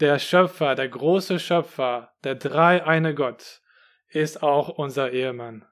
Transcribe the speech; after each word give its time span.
der 0.00 0.18
Schöpfer, 0.18 0.74
der 0.74 0.88
große 0.88 1.38
Schöpfer, 1.38 2.12
der 2.24 2.34
drei 2.34 2.84
eine 2.84 3.14
Gott, 3.14 3.60
ist 4.08 4.42
auch 4.42 4.68
unser 4.68 5.10
Ehemann. 5.12 5.64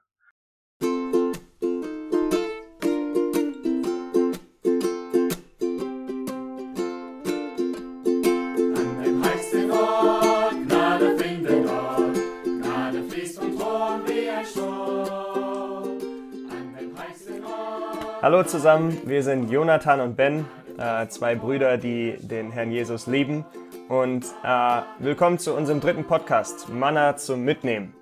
Hallo 18.21 18.43
zusammen, 18.43 19.01
wir 19.05 19.23
sind 19.23 19.49
Jonathan 19.49 19.99
und 19.99 20.15
Ben, 20.15 20.45
äh, 20.77 21.07
zwei 21.07 21.33
Brüder, 21.33 21.77
die 21.79 22.17
den 22.19 22.51
Herrn 22.51 22.71
Jesus 22.71 23.07
lieben. 23.07 23.45
Und 23.91 24.23
äh, 24.45 24.81
willkommen 24.99 25.37
zu 25.37 25.53
unserem 25.53 25.81
dritten 25.81 26.05
Podcast, 26.05 26.69
Manna 26.69 27.17
zum 27.17 27.43
Mitnehmen. 27.43 27.93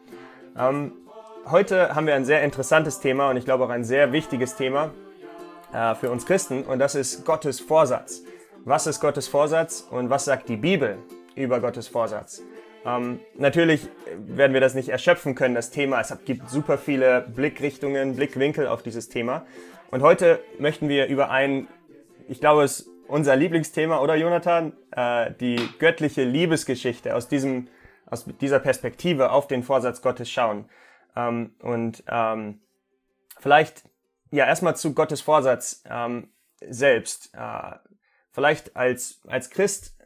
Ähm, 0.56 0.92
heute 1.48 1.96
haben 1.96 2.06
wir 2.06 2.14
ein 2.14 2.26
sehr 2.26 2.44
interessantes 2.44 3.00
Thema 3.00 3.32
und 3.32 3.38
ich 3.38 3.46
glaube 3.46 3.64
auch 3.64 3.70
ein 3.70 3.84
sehr 3.84 4.12
wichtiges 4.12 4.56
Thema 4.56 4.92
äh, 5.74 5.96
für 5.96 6.12
uns 6.12 6.28
Christen 6.28 6.62
und 6.62 6.78
das 6.78 6.94
ist 6.94 7.26
Gottes 7.26 7.60
Vorsatz. 7.60 8.22
Was 8.66 8.86
ist 8.86 9.00
Gottes 9.00 9.28
Vorsatz 9.28 9.88
und 9.90 10.12
was 10.12 10.26
sagt 10.26 10.48
die 10.50 10.58
Bibel 10.58 11.00
über 11.34 11.60
Gottes 11.60 11.88
Vorsatz? 11.88 12.44
Ähm, 12.86 13.20
natürlich 13.36 13.88
werden 14.16 14.54
wir 14.54 14.62
das 14.62 14.76
nicht 14.76 14.90
erschöpfen 14.90 15.34
können, 15.34 15.56
das 15.56 15.72
Thema. 15.72 16.00
Es 16.02 16.16
gibt 16.24 16.52
super 16.52 16.78
viele 16.78 17.22
Blickrichtungen, 17.22 18.16
Blickwinkel 18.16 18.68
auf 18.68 18.84
dieses 18.84 19.10
Thema. 19.10 19.44
Und 19.90 20.04
heute 20.04 20.40
möchten 20.60 20.88
wir 20.88 21.08
über 21.08 21.32
ein, 21.32 21.68
ich 22.28 22.40
glaube, 22.40 22.62
es 22.62 22.88
unser 23.10 23.36
Lieblingsthema, 23.36 24.00
oder 24.00 24.16
Jonathan? 24.16 24.74
Äh, 24.92 25.34
die 25.40 25.58
göttliche 25.80 26.24
Liebesgeschichte 26.24 27.16
aus, 27.16 27.28
diesem, 27.28 27.68
aus 28.06 28.26
dieser 28.40 28.60
Perspektive 28.60 29.32
auf 29.32 29.48
den 29.48 29.64
Vorsatz 29.64 30.02
Gottes 30.02 30.30
schauen. 30.30 30.70
Ähm, 31.16 31.56
und 31.62 32.04
ähm, 32.08 32.62
vielleicht, 33.40 33.84
ja, 34.32 34.46
erstmal 34.46 34.76
zu 34.76 34.94
Gottes 34.94 35.22
Vorsatz 35.22 35.84
ähm, 35.90 36.30
selbst. 36.62 37.34
Äh, 37.34 37.76
vielleicht 38.32 38.76
als, 38.76 39.22
als 39.28 39.50
Christ, 39.50 39.98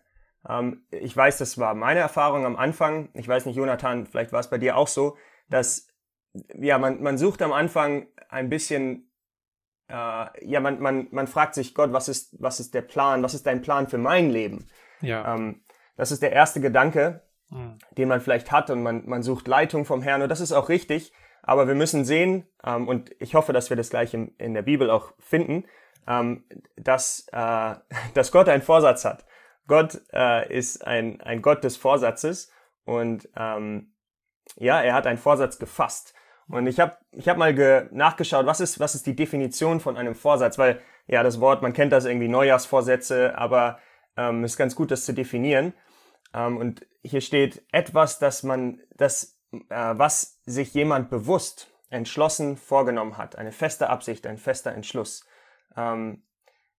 ähm, 0.48 0.86
ich 0.90 1.16
weiß, 1.16 1.38
das 1.38 1.58
war 1.58 1.74
meine 1.76 2.00
Erfahrung 2.00 2.46
am 2.46 2.56
Anfang. 2.56 3.10
Ich 3.14 3.28
weiß 3.28 3.46
nicht, 3.46 3.56
Jonathan, 3.56 4.06
vielleicht 4.06 4.32
war 4.32 4.40
es 4.40 4.50
bei 4.50 4.58
dir 4.58 4.78
auch 4.78 4.88
so, 4.88 5.18
dass 5.50 5.88
ja, 6.56 6.78
man, 6.78 7.02
man 7.02 7.18
sucht 7.18 7.42
am 7.42 7.54
Anfang 7.54 8.08
ein 8.30 8.50
bisschen 8.50 9.13
äh, 9.94 10.46
ja, 10.50 10.60
man, 10.60 10.82
man, 10.82 11.08
man 11.12 11.28
fragt 11.28 11.54
sich, 11.54 11.76
Gott, 11.76 11.94
was 11.94 12.10
ist, 12.10 12.36
was 12.42 12.60
ist 12.60 12.74
der 12.74 12.82
Plan, 12.82 13.22
was 13.22 13.36
ist 13.36 13.46
dein 13.46 13.62
Plan 13.62 13.88
für 13.88 14.00
mein 14.00 14.32
Leben? 14.32 14.68
Ja. 15.02 15.36
Ähm, 15.36 15.64
das 15.96 16.12
ist 16.12 16.24
der 16.24 16.32
erste 16.32 16.60
Gedanke, 16.60 17.22
mhm. 17.50 17.78
den 17.92 18.10
man 18.10 18.20
vielleicht 18.20 18.52
hat 18.52 18.72
und 18.72 18.82
man, 18.82 19.08
man 19.08 19.22
sucht 19.22 19.48
Leitung 19.48 19.86
vom 19.86 20.02
Herrn 20.02 20.24
und 20.24 20.30
das 20.30 20.42
ist 20.42 20.52
auch 20.52 20.70
richtig, 20.70 21.14
aber 21.44 21.68
wir 21.68 21.76
müssen 21.76 22.06
sehen, 22.06 22.48
ähm, 22.66 22.88
und 22.88 23.12
ich 23.20 23.36
hoffe, 23.36 23.54
dass 23.54 23.70
wir 23.70 23.78
das 23.78 23.92
gleich 23.92 24.16
im, 24.16 24.34
in 24.40 24.56
der 24.56 24.64
Bibel 24.64 24.90
auch 24.90 25.14
finden, 25.20 25.66
ähm, 26.08 26.46
dass, 26.76 27.28
äh, 27.32 27.76
dass 28.16 28.32
Gott 28.32 28.50
einen 28.50 28.64
Vorsatz 28.64 29.06
hat. 29.06 29.26
Gott 29.68 30.02
äh, 30.12 30.52
ist 30.52 30.86
ein, 30.86 31.22
ein 31.22 31.42
Gott 31.42 31.64
des 31.64 31.78
Vorsatzes 31.78 32.52
und 32.84 33.30
ähm, 33.38 33.94
ja, 34.56 34.82
er 34.82 34.96
hat 34.96 35.08
einen 35.08 35.20
Vorsatz 35.20 35.60
gefasst. 35.60 36.14
Und 36.54 36.68
ich 36.68 36.80
habe 36.80 36.98
ich 37.12 37.28
hab 37.28 37.38
mal 37.38 37.90
nachgeschaut, 37.92 38.46
was 38.46 38.60
ist, 38.60 38.80
was 38.80 38.94
ist 38.94 39.08
die 39.08 39.16
Definition 39.16 39.80
von 39.80 39.98
einem 39.98 40.14
Vorsatz, 40.14 40.60
weil 40.60 40.80
ja, 41.08 41.24
das 41.24 41.40
Wort, 41.42 41.64
man 41.64 41.74
kennt 41.74 41.92
das 41.92 42.06
irgendwie 42.06 42.28
Neujahrsvorsätze, 42.28 43.36
aber 43.36 43.80
ähm, 44.18 44.44
ist 44.44 44.56
ganz 44.56 44.76
gut, 44.76 44.92
das 44.92 45.04
zu 45.04 45.14
definieren. 45.14 45.74
Ähm, 46.32 46.58
und 46.58 46.86
hier 47.02 47.22
steht 47.22 47.64
etwas, 47.72 48.20
dass 48.20 48.44
man, 48.44 48.80
das, 48.96 49.40
äh, 49.52 49.60
was 49.70 50.42
sich 50.46 50.76
jemand 50.76 51.10
bewusst, 51.10 51.72
entschlossen 51.90 52.56
vorgenommen 52.56 53.18
hat, 53.18 53.36
eine 53.36 53.52
feste 53.52 53.90
Absicht, 53.90 54.28
ein 54.28 54.38
fester 54.38 54.74
Entschluss. 54.74 55.26
Ähm, 55.76 56.22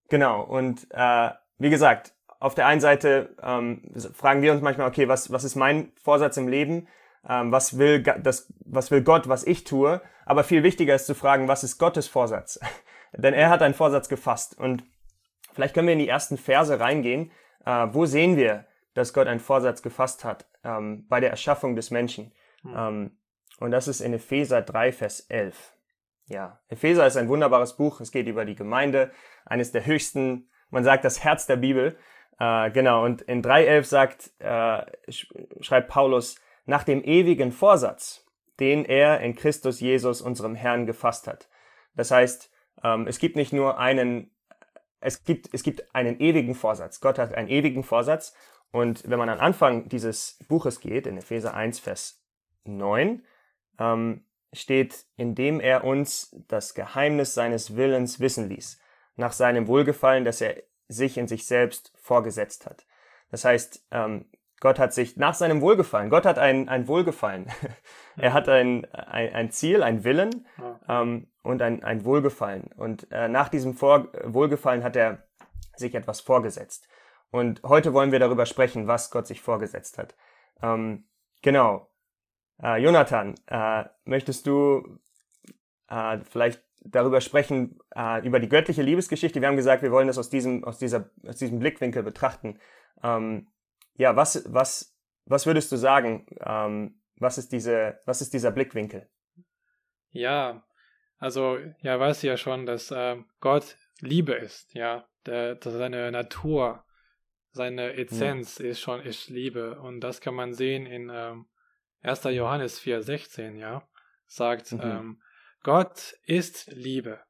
genau. 0.08 0.42
Und 0.42 0.86
äh, 0.90 1.30
wie 1.58 1.70
gesagt, 1.70 2.14
auf 2.38 2.54
der 2.54 2.68
einen 2.68 2.80
Seite 2.80 3.34
ähm, 3.42 3.82
fragen 4.12 4.40
wir 4.40 4.52
uns 4.52 4.62
manchmal, 4.62 4.88
okay, 4.88 5.08
was, 5.08 5.32
was 5.32 5.42
ist 5.42 5.56
mein 5.56 5.90
Vorsatz 5.96 6.36
im 6.36 6.46
Leben? 6.46 6.86
ähm, 7.28 7.52
was, 7.52 7.78
will 7.78 8.02
das, 8.02 8.52
was 8.74 8.90
will 8.90 9.02
Gott, 9.02 9.28
was 9.28 9.46
ich 9.46 9.64
tue. 9.64 10.00
Aber 10.26 10.44
viel 10.44 10.62
wichtiger 10.62 10.94
ist 10.94 11.06
zu 11.06 11.14
fragen, 11.14 11.48
was 11.48 11.64
ist 11.64 11.78
Gottes 11.78 12.08
Vorsatz? 12.08 12.58
Denn 13.12 13.34
er 13.34 13.50
hat 13.50 13.62
einen 13.62 13.74
Vorsatz 13.74 14.08
gefasst. 14.08 14.58
Und 14.58 14.84
vielleicht 15.52 15.74
können 15.74 15.86
wir 15.86 15.92
in 15.92 16.00
die 16.00 16.08
ersten 16.08 16.36
Verse 16.36 16.78
reingehen. 16.78 17.30
Äh, 17.64 17.88
wo 17.90 18.06
sehen 18.06 18.36
wir, 18.36 18.66
dass 18.94 19.12
Gott 19.12 19.26
einen 19.26 19.40
Vorsatz 19.40 19.82
gefasst 19.82 20.24
hat 20.24 20.46
ähm, 20.64 21.06
bei 21.08 21.20
der 21.20 21.30
Erschaffung 21.30 21.76
des 21.76 21.90
Menschen? 21.90 22.32
Mhm. 22.62 22.74
Ähm, 22.76 23.18
und 23.60 23.70
das 23.70 23.88
ist 23.88 24.00
in 24.00 24.12
Epheser 24.12 24.62
3, 24.62 24.92
Vers 24.92 25.20
11. 25.20 25.74
Ja, 26.26 26.60
Epheser 26.68 27.06
ist 27.06 27.16
ein 27.16 27.28
wunderbares 27.28 27.76
Buch. 27.76 28.00
Es 28.00 28.10
geht 28.10 28.26
über 28.26 28.44
die 28.44 28.54
Gemeinde, 28.54 29.12
eines 29.44 29.72
der 29.72 29.84
höchsten, 29.84 30.48
man 30.70 30.84
sagt 30.84 31.04
das 31.04 31.22
Herz 31.22 31.46
der 31.46 31.56
Bibel. 31.56 31.96
Äh, 32.38 32.70
genau, 32.70 33.04
und 33.04 33.22
in 33.22 33.42
3.11 33.42 33.84
sagt, 33.84 34.30
äh, 34.40 34.82
schreibt 35.60 35.88
Paulus, 35.88 36.36
nach 36.66 36.82
dem 36.82 37.04
ewigen 37.04 37.52
Vorsatz, 37.52 38.23
den 38.60 38.84
er 38.84 39.20
in 39.20 39.34
Christus 39.34 39.80
Jesus, 39.80 40.20
unserem 40.20 40.54
Herrn, 40.54 40.86
gefasst 40.86 41.26
hat. 41.26 41.48
Das 41.94 42.10
heißt, 42.10 42.50
ähm, 42.82 43.06
es 43.06 43.18
gibt 43.18 43.36
nicht 43.36 43.52
nur 43.52 43.78
einen, 43.78 44.30
es 45.00 45.24
gibt, 45.24 45.52
es 45.52 45.62
gibt 45.62 45.94
einen 45.94 46.20
ewigen 46.20 46.54
Vorsatz. 46.54 47.00
Gott 47.00 47.18
hat 47.18 47.34
einen 47.34 47.48
ewigen 47.48 47.84
Vorsatz. 47.84 48.34
Und 48.70 49.08
wenn 49.08 49.18
man 49.18 49.28
am 49.28 49.38
Anfang 49.38 49.88
dieses 49.88 50.38
Buches 50.48 50.80
geht, 50.80 51.06
in 51.06 51.16
Epheser 51.16 51.54
1, 51.54 51.78
Vers 51.78 52.24
9, 52.64 53.22
ähm, 53.78 54.24
steht, 54.52 55.06
indem 55.16 55.60
er 55.60 55.84
uns 55.84 56.34
das 56.48 56.74
Geheimnis 56.74 57.34
seines 57.34 57.76
Willens 57.76 58.20
wissen 58.20 58.48
ließ, 58.48 58.80
nach 59.16 59.32
seinem 59.32 59.66
Wohlgefallen, 59.68 60.24
das 60.24 60.40
er 60.40 60.62
sich 60.88 61.18
in 61.18 61.28
sich 61.28 61.46
selbst 61.46 61.92
vorgesetzt 61.96 62.66
hat. 62.66 62.86
Das 63.30 63.44
heißt, 63.44 63.86
ähm, 63.90 64.26
Gott 64.60 64.78
hat 64.78 64.94
sich 64.94 65.16
nach 65.16 65.34
seinem 65.34 65.60
Wohlgefallen, 65.60 66.10
Gott 66.10 66.24
hat 66.24 66.38
ein, 66.38 66.68
ein 66.68 66.88
Wohlgefallen. 66.88 67.46
er 68.16 68.32
hat 68.32 68.48
ein, 68.48 68.84
ein, 68.92 69.34
ein, 69.34 69.50
Ziel, 69.50 69.82
ein 69.82 70.04
Willen 70.04 70.46
ähm, 70.88 71.28
und 71.42 71.60
ein, 71.60 71.82
ein 71.84 72.04
Wohlgefallen. 72.04 72.70
Und 72.76 73.10
äh, 73.10 73.28
nach 73.28 73.48
diesem 73.48 73.74
Vor 73.74 74.08
Wohlgefallen 74.24 74.82
hat 74.84 74.96
er 74.96 75.26
sich 75.76 75.94
etwas 75.94 76.20
vorgesetzt. 76.20 76.88
Und 77.30 77.62
heute 77.64 77.92
wollen 77.92 78.12
wir 78.12 78.20
darüber 78.20 78.46
sprechen, 78.46 78.86
was 78.86 79.10
Gott 79.10 79.26
sich 79.26 79.40
vorgesetzt 79.40 79.98
hat. 79.98 80.14
Ähm, 80.62 81.08
genau. 81.42 81.90
Äh, 82.62 82.80
Jonathan, 82.80 83.34
äh, 83.48 83.84
möchtest 84.04 84.46
du 84.46 85.00
äh, 85.88 86.18
vielleicht 86.30 86.62
darüber 86.84 87.20
sprechen, 87.20 87.80
äh, 87.94 88.24
über 88.26 88.38
die 88.38 88.48
göttliche 88.48 88.82
Liebesgeschichte? 88.82 89.40
Wir 89.40 89.48
haben 89.48 89.56
gesagt, 89.56 89.82
wir 89.82 89.90
wollen 89.90 90.06
das 90.06 90.18
aus 90.18 90.30
diesem, 90.30 90.64
aus 90.64 90.78
dieser, 90.78 91.10
aus 91.26 91.36
diesem 91.36 91.58
Blickwinkel 91.58 92.02
betrachten. 92.02 92.58
Ähm, 93.02 93.48
ja, 93.96 94.16
was, 94.16 94.44
was, 94.52 94.96
was 95.24 95.46
würdest 95.46 95.70
du 95.72 95.76
sagen? 95.76 96.26
Ähm, 96.40 97.00
was 97.16 97.38
ist 97.38 97.52
diese, 97.52 98.00
was 98.06 98.20
ist 98.20 98.34
dieser 98.34 98.50
Blickwinkel? 98.50 99.08
Ja, 100.10 100.64
also 101.18 101.58
ja, 101.80 101.98
weißt 101.98 102.22
du 102.22 102.26
ja 102.28 102.36
schon, 102.36 102.66
dass 102.66 102.90
äh, 102.90 103.16
Gott 103.40 103.76
Liebe 104.00 104.32
ist, 104.32 104.74
ja, 104.74 105.08
der, 105.26 105.54
dass 105.54 105.72
seine 105.72 106.10
Natur, 106.10 106.84
seine 107.50 107.94
Essenz 107.94 108.58
hm. 108.58 108.66
ist 108.66 108.80
schon 108.80 109.00
ist 109.00 109.28
Liebe 109.30 109.80
und 109.80 110.00
das 110.00 110.20
kann 110.20 110.34
man 110.34 110.52
sehen 110.52 110.86
in 110.86 111.10
ähm, 111.12 111.46
1. 112.02 112.24
Johannes 112.24 112.80
4,16, 112.80 113.56
ja, 113.56 113.88
sagt 114.26 114.72
mhm. 114.72 114.80
ähm, 114.82 115.22
Gott 115.62 116.14
ist 116.26 116.66
Liebe 116.72 117.20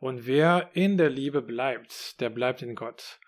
und 0.00 0.26
wer 0.26 0.70
in 0.72 0.96
der 0.96 1.10
Liebe 1.10 1.42
bleibt, 1.42 2.20
der 2.20 2.30
bleibt 2.30 2.62
in 2.62 2.74
Gott 2.74 3.20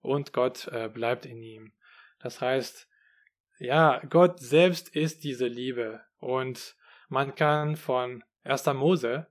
und 0.00 0.32
Gott 0.32 0.68
äh, 0.68 0.88
bleibt 0.88 1.26
in 1.26 1.42
ihm. 1.42 1.72
Das 2.20 2.40
heißt, 2.40 2.88
ja, 3.58 4.00
Gott 4.08 4.40
selbst 4.40 4.94
ist 4.94 5.24
diese 5.24 5.46
Liebe 5.46 6.00
und 6.18 6.76
man 7.08 7.34
kann 7.34 7.76
von 7.76 8.22
1. 8.44 8.66
Mose 8.66 9.26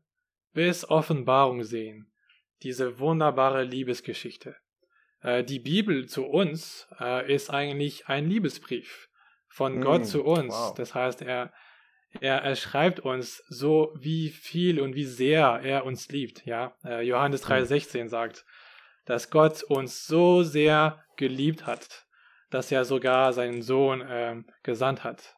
bis 0.54 0.90
Offenbarung 0.90 1.64
sehen, 1.64 2.12
diese 2.64 3.00
wunderbare 3.00 3.64
Liebesgeschichte. 3.64 4.56
Äh, 5.22 5.44
die 5.44 5.60
Bibel 5.60 6.08
zu 6.08 6.26
uns 6.26 6.88
äh, 7.00 7.34
ist 7.34 7.50
eigentlich 7.50 8.08
ein 8.08 8.28
Liebesbrief 8.28 9.10
von 9.48 9.80
mm, 9.80 9.82
Gott 9.82 10.06
zu 10.06 10.24
uns. 10.24 10.54
Wow. 10.54 10.74
Das 10.76 10.94
heißt, 10.96 11.22
er, 11.22 11.54
er, 12.20 12.42
er 12.42 12.56
schreibt 12.56 13.00
uns 13.00 13.44
so, 13.48 13.94
wie 13.96 14.30
viel 14.30 14.80
und 14.80 14.96
wie 14.96 15.06
sehr 15.06 15.62
er 15.64 15.86
uns 15.86 16.10
liebt. 16.10 16.46
Ja, 16.46 16.76
äh, 16.84 17.02
Johannes 17.02 17.46
3,16 17.46 18.06
mm. 18.06 18.08
sagt, 18.08 18.46
dass 19.06 19.30
Gott 19.30 19.64
uns 19.64 20.06
so 20.06 20.44
sehr 20.44 21.04
geliebt 21.16 21.66
hat, 21.66 22.07
dass 22.50 22.72
er 22.72 22.86
sogar 22.86 23.34
seinen 23.34 23.62
Sohn 23.62 24.02
äh, 24.02 24.36
gesandt 24.64 25.04
hat 25.04 25.36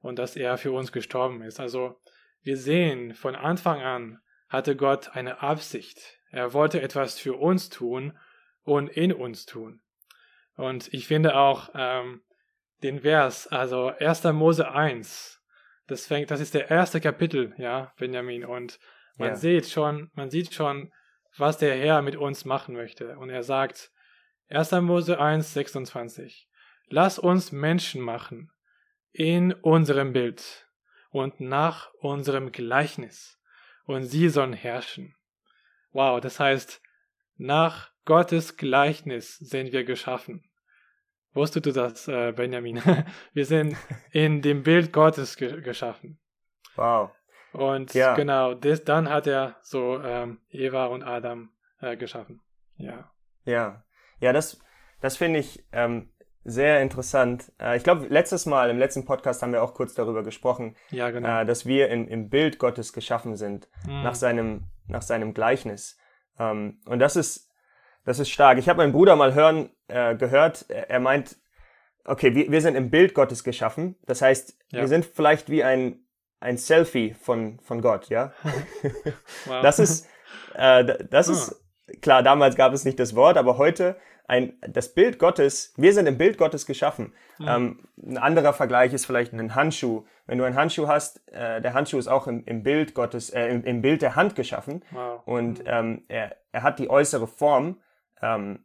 und 0.00 0.18
dass 0.18 0.36
er 0.36 0.58
für 0.58 0.72
uns 0.72 0.92
gestorben 0.92 1.42
ist. 1.42 1.60
Also 1.60 2.00
wir 2.42 2.56
sehen, 2.56 3.14
von 3.14 3.34
Anfang 3.34 3.80
an 3.82 4.18
hatte 4.48 4.76
Gott 4.76 5.16
eine 5.16 5.42
Absicht. 5.42 5.98
Er 6.30 6.52
wollte 6.52 6.80
etwas 6.80 7.18
für 7.18 7.34
uns 7.34 7.68
tun 7.68 8.16
und 8.62 8.88
in 8.88 9.12
uns 9.12 9.46
tun. 9.46 9.80
Und 10.56 10.92
ich 10.94 11.06
finde 11.06 11.36
auch, 11.36 11.70
ähm, 11.74 12.22
den 12.82 13.00
Vers, 13.00 13.46
also 13.48 13.88
1. 13.88 14.24
Mose 14.32 14.70
1. 14.70 15.40
Das 15.86 16.06
fängt, 16.06 16.30
das 16.30 16.40
ist 16.40 16.54
der 16.54 16.70
erste 16.70 17.00
Kapitel, 17.00 17.54
ja, 17.58 17.92
Benjamin. 17.98 18.44
Und 18.44 18.78
man 19.16 19.30
Ja. 19.30 19.36
sieht 19.36 19.68
schon, 19.68 20.10
man 20.14 20.30
sieht 20.30 20.52
schon, 20.52 20.92
was 21.36 21.58
der 21.58 21.74
Herr 21.74 22.02
mit 22.02 22.16
uns 22.16 22.44
machen 22.44 22.74
möchte. 22.74 23.18
Und 23.18 23.30
er 23.30 23.42
sagt, 23.42 23.90
1. 24.48 24.72
Mose 24.82 25.18
1, 25.18 25.52
26. 25.54 26.48
Lass 26.88 27.18
uns 27.18 27.52
Menschen 27.52 28.00
machen 28.00 28.50
in 29.12 29.52
unserem 29.52 30.12
Bild 30.12 30.68
und 31.10 31.40
nach 31.40 31.92
unserem 32.00 32.52
Gleichnis. 32.52 33.40
Und 33.86 34.04
sie 34.04 34.28
sollen 34.28 34.52
herrschen. 34.52 35.14
Wow, 35.92 36.20
das 36.20 36.38
heißt, 36.40 36.80
nach 37.36 37.90
Gottes 38.04 38.56
Gleichnis 38.56 39.36
sind 39.38 39.72
wir 39.72 39.84
geschaffen. 39.84 40.44
Wusstest 41.32 41.66
du 41.66 41.72
das, 41.72 42.08
äh, 42.08 42.32
Benjamin? 42.32 42.80
Wir 43.34 43.44
sind 43.44 43.76
in 44.10 44.40
dem 44.40 44.62
Bild 44.62 44.92
Gottes 44.92 45.36
ge 45.36 45.60
geschaffen. 45.60 46.18
Wow. 46.76 47.10
Und 47.52 47.92
Ja. 47.94 48.14
genau, 48.14 48.54
das, 48.54 48.84
dann 48.84 49.10
hat 49.10 49.26
er 49.26 49.56
so 49.62 50.00
ähm, 50.02 50.40
Eva 50.48 50.86
und 50.86 51.02
Adam 51.02 51.50
äh, 51.80 51.96
geschaffen. 51.96 52.40
Ja. 52.76 53.10
Ja, 53.44 53.84
ja, 54.20 54.32
das, 54.32 54.58
das 55.00 55.16
finde 55.16 55.40
ich 55.40 55.64
ähm, 55.72 56.10
sehr 56.44 56.80
interessant. 56.80 57.52
Äh, 57.60 57.76
ich 57.76 57.84
glaube, 57.84 58.06
letztes 58.08 58.46
Mal, 58.46 58.70
im 58.70 58.78
letzten 58.78 59.04
Podcast 59.04 59.42
haben 59.42 59.52
wir 59.52 59.62
auch 59.62 59.74
kurz 59.74 59.94
darüber 59.94 60.22
gesprochen, 60.22 60.76
Ja, 60.90 61.10
genau. 61.10 61.40
äh, 61.40 61.44
dass 61.44 61.66
wir 61.66 61.88
in, 61.88 62.06
im 62.08 62.28
Bild 62.28 62.58
Gottes 62.58 62.92
geschaffen 62.92 63.36
sind, 63.36 63.68
Hm. 63.84 64.02
nach, 64.02 64.14
seinem, 64.14 64.64
nach 64.86 65.02
seinem 65.02 65.34
Gleichnis. 65.34 65.98
Ähm, 66.38 66.80
und 66.86 66.98
das 67.00 67.16
ist, 67.16 67.50
das 68.04 68.18
ist 68.20 68.30
stark. 68.30 68.58
Ich 68.58 68.68
habe 68.68 68.78
meinen 68.78 68.92
Bruder 68.92 69.16
mal 69.16 69.34
hören, 69.34 69.70
äh, 69.88 70.14
gehört, 70.16 70.66
er, 70.68 71.00
meint, 71.00 71.36
okay, 72.04 72.34
wir, 72.34 72.50
wir 72.52 72.60
sind 72.60 72.76
im 72.76 72.90
Bild 72.90 73.14
Gottes 73.14 73.42
geschaffen. 73.42 73.96
Das 74.06 74.22
heißt, 74.22 74.56
Ja. 74.70 74.80
wir 74.82 74.88
sind 74.88 75.04
vielleicht 75.04 75.50
wie 75.50 75.64
ein, 75.64 76.04
ein 76.38 76.56
Selfie 76.58 77.14
von, 77.14 77.58
von 77.60 77.80
Gott, 77.82 78.08
ja? 78.08 78.32
wow. 79.46 79.62
Das 79.62 79.78
ist, 79.80 80.06
äh, 80.54 80.84
das 81.10 81.28
Ah. 81.28 81.32
ist, 81.32 81.65
klar, 82.00 82.22
damals 82.22 82.56
gab 82.56 82.72
es 82.72 82.84
nicht 82.84 82.98
das 82.98 83.14
Wort, 83.14 83.36
aber 83.36 83.58
heute 83.58 83.96
ein, 84.28 84.54
das 84.60 84.92
Bild 84.92 85.18
Gottes, 85.18 85.72
wir 85.76 85.92
sind 85.92 86.06
im 86.06 86.18
Bild 86.18 86.36
Gottes 86.38 86.66
geschaffen. 86.66 87.12
Mhm. 87.38 87.48
Ähm, 87.48 87.88
ein 88.02 88.18
anderer 88.18 88.52
Vergleich 88.52 88.92
ist 88.92 89.06
vielleicht 89.06 89.32
ein 89.32 89.54
Handschuh. 89.54 90.04
Wenn 90.26 90.38
du 90.38 90.44
einen 90.44 90.56
Handschuh 90.56 90.88
hast, 90.88 91.20
äh, 91.32 91.60
der 91.60 91.74
Handschuh 91.74 91.98
ist 91.98 92.08
auch 92.08 92.26
im, 92.26 92.44
im 92.44 92.62
Bild 92.62 92.94
Gottes, 92.94 93.30
äh, 93.30 93.46
im, 93.46 93.64
im 93.64 93.82
Bild 93.82 94.02
der 94.02 94.16
Hand 94.16 94.34
geschaffen 94.34 94.82
wow. 94.90 95.22
und 95.24 95.62
ähm, 95.66 96.04
er, 96.08 96.36
er 96.52 96.62
hat 96.62 96.78
die 96.78 96.90
äußere 96.90 97.28
Form 97.28 97.80
ähm, 98.20 98.64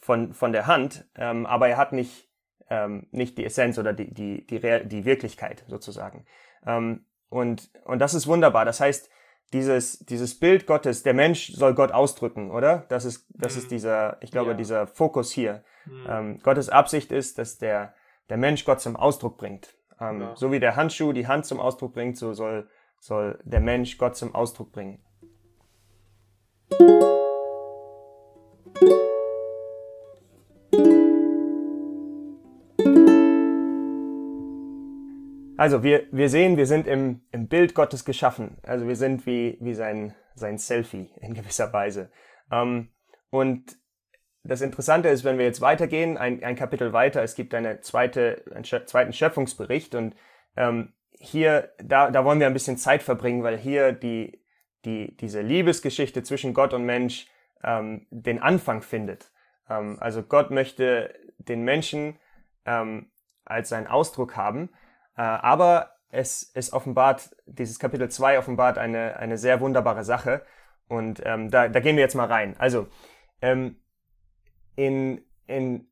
von, 0.00 0.32
von 0.32 0.52
der 0.52 0.66
Hand, 0.66 1.06
ähm, 1.16 1.44
aber 1.44 1.68
er 1.68 1.76
hat 1.76 1.92
nicht, 1.92 2.28
ähm, 2.70 3.06
nicht 3.10 3.36
die 3.36 3.44
Essenz 3.44 3.78
oder 3.78 3.92
die, 3.92 4.12
die, 4.12 4.46
die, 4.46 4.56
Real, 4.56 4.84
die 4.84 5.04
Wirklichkeit 5.04 5.64
sozusagen. 5.66 6.24
Ähm, 6.66 7.04
und, 7.28 7.70
und 7.84 7.98
das 7.98 8.14
ist 8.14 8.26
wunderbar. 8.26 8.64
Das 8.64 8.80
heißt, 8.80 9.10
dieses, 9.52 10.00
dieses 10.00 10.38
Bild 10.38 10.66
Gottes, 10.66 11.02
der 11.02 11.14
Mensch 11.14 11.52
soll 11.52 11.74
Gott 11.74 11.92
ausdrücken, 11.92 12.50
oder? 12.50 12.84
Das 12.88 13.04
ist, 13.04 13.26
das 13.30 13.56
ist 13.56 13.64
Mhm. 13.64 13.68
dieser, 13.70 14.16
ich 14.22 14.30
glaube, 14.30 14.50
Ja. 14.50 14.56
dieser 14.56 14.86
Fokus 14.86 15.30
hier. 15.32 15.62
Hm. 15.84 16.06
Ähm, 16.08 16.38
Gottes 16.42 16.68
Absicht 16.68 17.12
ist, 17.12 17.38
dass 17.38 17.58
der, 17.58 17.94
der 18.28 18.36
Mensch 18.36 18.64
Gott 18.64 18.80
zum 18.80 18.96
Ausdruck 18.96 19.38
bringt. 19.38 19.74
Ähm, 20.00 20.20
Ja. 20.20 20.36
So 20.36 20.52
wie 20.52 20.60
der 20.60 20.76
Handschuh 20.76 21.12
die 21.12 21.26
Hand 21.26 21.46
zum 21.46 21.60
Ausdruck 21.60 21.94
bringt, 21.94 22.16
so 22.18 22.34
soll, 22.34 22.68
soll 23.00 23.38
der 23.44 23.60
Mensch 23.60 23.96
Gott 23.98 24.16
zum 24.16 24.34
Ausdruck 24.34 24.70
bringen. 24.72 25.00
Also 35.58 35.82
wir, 35.82 36.06
wir 36.12 36.28
sehen, 36.28 36.56
wir 36.56 36.66
sind 36.66 36.86
im, 36.86 37.22
im 37.32 37.48
Bild 37.48 37.74
Gottes 37.74 38.04
geschaffen. 38.04 38.58
Also 38.62 38.86
wir 38.86 38.94
sind 38.94 39.26
wie, 39.26 39.58
wie 39.60 39.74
sein, 39.74 40.14
sein 40.36 40.56
Selfie 40.56 41.10
in 41.20 41.34
gewisser 41.34 41.72
Weise. 41.72 42.12
Ähm, 42.52 42.90
und 43.30 43.76
das 44.44 44.60
Interessante 44.60 45.08
ist, 45.08 45.24
wenn 45.24 45.36
wir 45.36 45.44
jetzt 45.44 45.60
weitergehen, 45.60 46.16
ein, 46.16 46.44
ein 46.44 46.54
Kapitel 46.54 46.92
weiter, 46.92 47.24
es 47.24 47.34
gibt 47.34 47.54
eine 47.54 47.80
zweite, 47.80 48.44
einen 48.54 48.62
zweiten 48.64 49.12
Schöpfungsbericht 49.12 49.96
und 49.96 50.14
ähm, 50.56 50.92
hier, 51.18 51.72
da, 51.82 52.12
da 52.12 52.24
wollen 52.24 52.38
wir 52.38 52.46
ein 52.46 52.52
bisschen 52.52 52.76
Zeit 52.76 53.02
verbringen, 53.02 53.42
weil 53.42 53.58
hier 53.58 53.90
die, 53.90 54.40
die, 54.84 55.16
diese 55.16 55.40
Liebesgeschichte 55.40 56.22
zwischen 56.22 56.54
Gott 56.54 56.72
und 56.72 56.84
Mensch 56.84 57.26
ähm, 57.64 58.06
den 58.10 58.40
Anfang 58.40 58.80
findet. 58.80 59.32
Ähm, 59.68 59.96
also 59.98 60.22
Gott 60.22 60.52
möchte 60.52 61.12
den 61.38 61.64
Menschen 61.64 62.16
ähm, 62.64 63.10
als 63.44 63.70
seinen 63.70 63.88
Ausdruck 63.88 64.36
haben, 64.36 64.70
aber 65.22 65.96
es, 66.10 66.50
es 66.54 66.72
offenbart, 66.72 67.36
dieses 67.46 67.78
Kapitel 67.78 68.08
2 68.08 68.38
offenbart 68.38 68.78
eine, 68.78 69.16
eine 69.16 69.38
sehr 69.38 69.60
wunderbare 69.60 70.04
Sache 70.04 70.42
und 70.88 71.22
ähm, 71.24 71.50
da, 71.50 71.68
da 71.68 71.80
gehen 71.80 71.96
wir 71.96 72.02
jetzt 72.02 72.14
mal 72.14 72.26
rein. 72.26 72.56
Also, 72.58 72.88
ähm, 73.42 73.76
in, 74.74 75.24
in, 75.46 75.90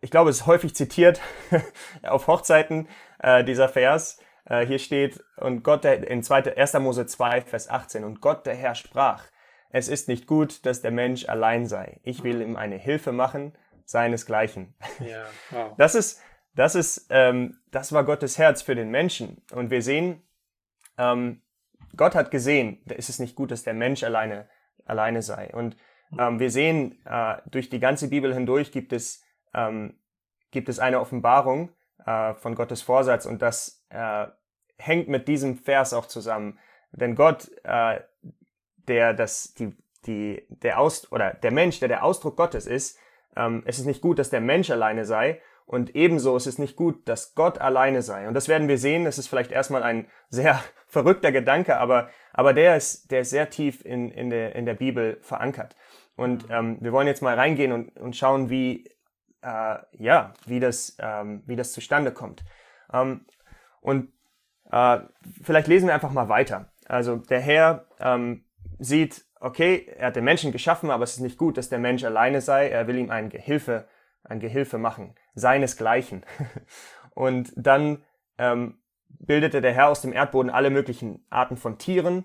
ich 0.00 0.10
glaube, 0.10 0.30
es 0.30 0.38
ist 0.38 0.46
häufig 0.46 0.74
zitiert 0.74 1.20
auf 2.02 2.26
Hochzeiten, 2.26 2.88
äh, 3.20 3.44
dieser 3.44 3.68
Vers. 3.68 4.18
Äh, 4.44 4.66
hier 4.66 4.78
steht, 4.78 5.22
und 5.36 5.62
Gott, 5.62 5.84
der, 5.84 6.08
in 6.08 6.22
2, 6.22 6.56
1. 6.56 6.74
Mose 6.74 7.06
2, 7.06 7.42
Vers 7.42 7.68
18, 7.68 8.04
und 8.04 8.20
Gott, 8.20 8.46
der 8.46 8.54
Herr, 8.54 8.74
sprach, 8.74 9.24
es 9.70 9.88
ist 9.88 10.08
nicht 10.08 10.26
gut, 10.26 10.64
dass 10.66 10.80
der 10.80 10.90
Mensch 10.90 11.28
allein 11.28 11.66
sei. 11.66 12.00
Ich 12.02 12.24
will 12.24 12.40
ihm 12.40 12.56
eine 12.56 12.76
Hilfe 12.76 13.12
machen, 13.12 13.56
seinesgleichen. 13.84 14.74
Ja, 15.00 15.26
wow. 15.50 15.74
Das 15.76 15.94
ist, 15.94 16.22
das 16.54 16.74
ist, 16.74 17.06
ähm, 17.10 17.58
das 17.70 17.92
war 17.92 18.04
Gottes 18.04 18.38
Herz 18.38 18.62
für 18.62 18.74
den 18.74 18.90
Menschen. 18.90 19.42
Und 19.52 19.70
wir 19.70 19.82
sehen, 19.82 20.22
ähm, 20.96 21.42
Gott 21.96 22.14
hat 22.14 22.30
gesehen, 22.30 22.82
es 22.86 23.08
ist 23.08 23.20
nicht 23.20 23.36
gut, 23.36 23.50
dass 23.50 23.62
der 23.62 23.74
Mensch 23.74 24.02
alleine, 24.02 24.48
alleine 24.84 25.22
sei. 25.22 25.50
Und 25.52 25.76
ähm, 26.18 26.40
wir 26.40 26.50
sehen, 26.50 26.98
äh, 27.04 27.36
durch 27.46 27.70
die 27.70 27.80
ganze 27.80 28.08
Bibel 28.08 28.32
hindurch 28.32 28.72
gibt 28.72 28.92
es, 28.92 29.22
ähm, 29.54 29.98
gibt 30.50 30.68
es 30.68 30.78
eine 30.78 31.00
Offenbarung 31.00 31.70
äh, 32.04 32.34
von 32.34 32.54
Gottes 32.54 32.82
Vorsatz 32.82 33.26
und 33.26 33.42
das 33.42 33.84
äh, 33.90 34.26
hängt 34.78 35.08
mit 35.08 35.28
diesem 35.28 35.56
Vers 35.56 35.92
auch 35.92 36.06
zusammen. 36.06 36.58
Denn 36.92 37.14
Gott, 37.14 37.50
äh, 37.64 38.00
der 38.88 39.12
das, 39.12 39.54
die, 39.54 39.76
die, 40.06 40.46
der 40.48 40.80
Aus 40.80 41.10
oder 41.12 41.34
der 41.34 41.52
Mensch, 41.52 41.80
der 41.80 41.88
der 41.88 42.04
Ausdruck 42.04 42.36
Gottes 42.36 42.66
ist, 42.66 42.98
ähm, 43.36 43.62
es 43.66 43.78
ist 43.78 43.86
nicht 43.86 44.00
gut, 44.00 44.18
dass 44.18 44.30
der 44.30 44.40
Mensch 44.40 44.70
alleine 44.70 45.04
sei 45.04 45.40
und 45.68 45.94
ebenso 45.94 46.34
ist 46.34 46.46
es 46.46 46.58
nicht 46.58 46.76
gut, 46.76 47.06
dass 47.06 47.34
Gott 47.34 47.58
alleine 47.58 48.00
sei. 48.00 48.26
Und 48.26 48.32
das 48.32 48.48
werden 48.48 48.68
wir 48.68 48.78
sehen. 48.78 49.04
Das 49.04 49.18
ist 49.18 49.28
vielleicht 49.28 49.52
erstmal 49.52 49.82
ein 49.82 50.06
sehr 50.30 50.58
verrückter 50.86 51.30
Gedanke, 51.30 51.76
aber, 51.76 52.08
aber 52.32 52.54
der 52.54 52.74
ist, 52.78 53.10
der 53.10 53.20
ist 53.20 53.28
sehr 53.28 53.50
tief 53.50 53.84
in, 53.84 54.10
in, 54.10 54.30
der, 54.30 54.56
in 54.56 54.64
der 54.64 54.72
Bibel 54.72 55.18
verankert. 55.20 55.76
Und 56.16 56.46
ähm, 56.48 56.78
wir 56.80 56.90
wollen 56.92 57.06
jetzt 57.06 57.20
mal 57.20 57.34
reingehen 57.34 57.72
und, 57.72 57.94
und 57.98 58.16
schauen, 58.16 58.48
wie, 58.48 58.86
äh, 59.42 59.76
ja, 59.92 60.32
wie 60.46 60.58
das, 60.58 60.96
ähm, 61.00 61.42
wie 61.44 61.56
das 61.56 61.72
zustande 61.72 62.12
kommt. 62.12 62.46
Ähm, 62.90 63.26
und 63.82 64.10
äh, 64.72 65.00
vielleicht 65.42 65.68
lesen 65.68 65.88
wir 65.88 65.94
einfach 65.94 66.12
mal 66.12 66.30
weiter. 66.30 66.72
Also 66.86 67.16
der 67.16 67.40
Herr 67.40 67.84
ähm, 68.00 68.46
sieht, 68.78 69.22
okay, 69.38 69.86
er 69.98 70.06
hat 70.06 70.16
den 70.16 70.24
Menschen 70.24 70.50
geschaffen, 70.50 70.90
aber 70.90 71.04
es 71.04 71.12
ist 71.12 71.20
nicht 71.20 71.36
gut, 71.36 71.58
dass 71.58 71.68
der 71.68 71.78
Mensch 71.78 72.04
alleine 72.04 72.40
sei. 72.40 72.70
Er 72.70 72.86
will 72.86 72.96
ihm 72.96 73.10
ein 73.10 73.28
Gehilfe, 73.28 73.86
ein 74.24 74.40
Gehilfe 74.40 74.78
machen, 74.78 75.14
seinesgleichen. 75.38 76.24
Und 77.14 77.52
dann 77.56 78.04
ähm, 78.38 78.78
bildete 79.08 79.60
der 79.60 79.72
Herr 79.72 79.88
aus 79.88 80.02
dem 80.02 80.12
Erdboden 80.12 80.50
alle 80.50 80.70
möglichen 80.70 81.24
Arten 81.30 81.56
von 81.56 81.78
Tieren 81.78 82.24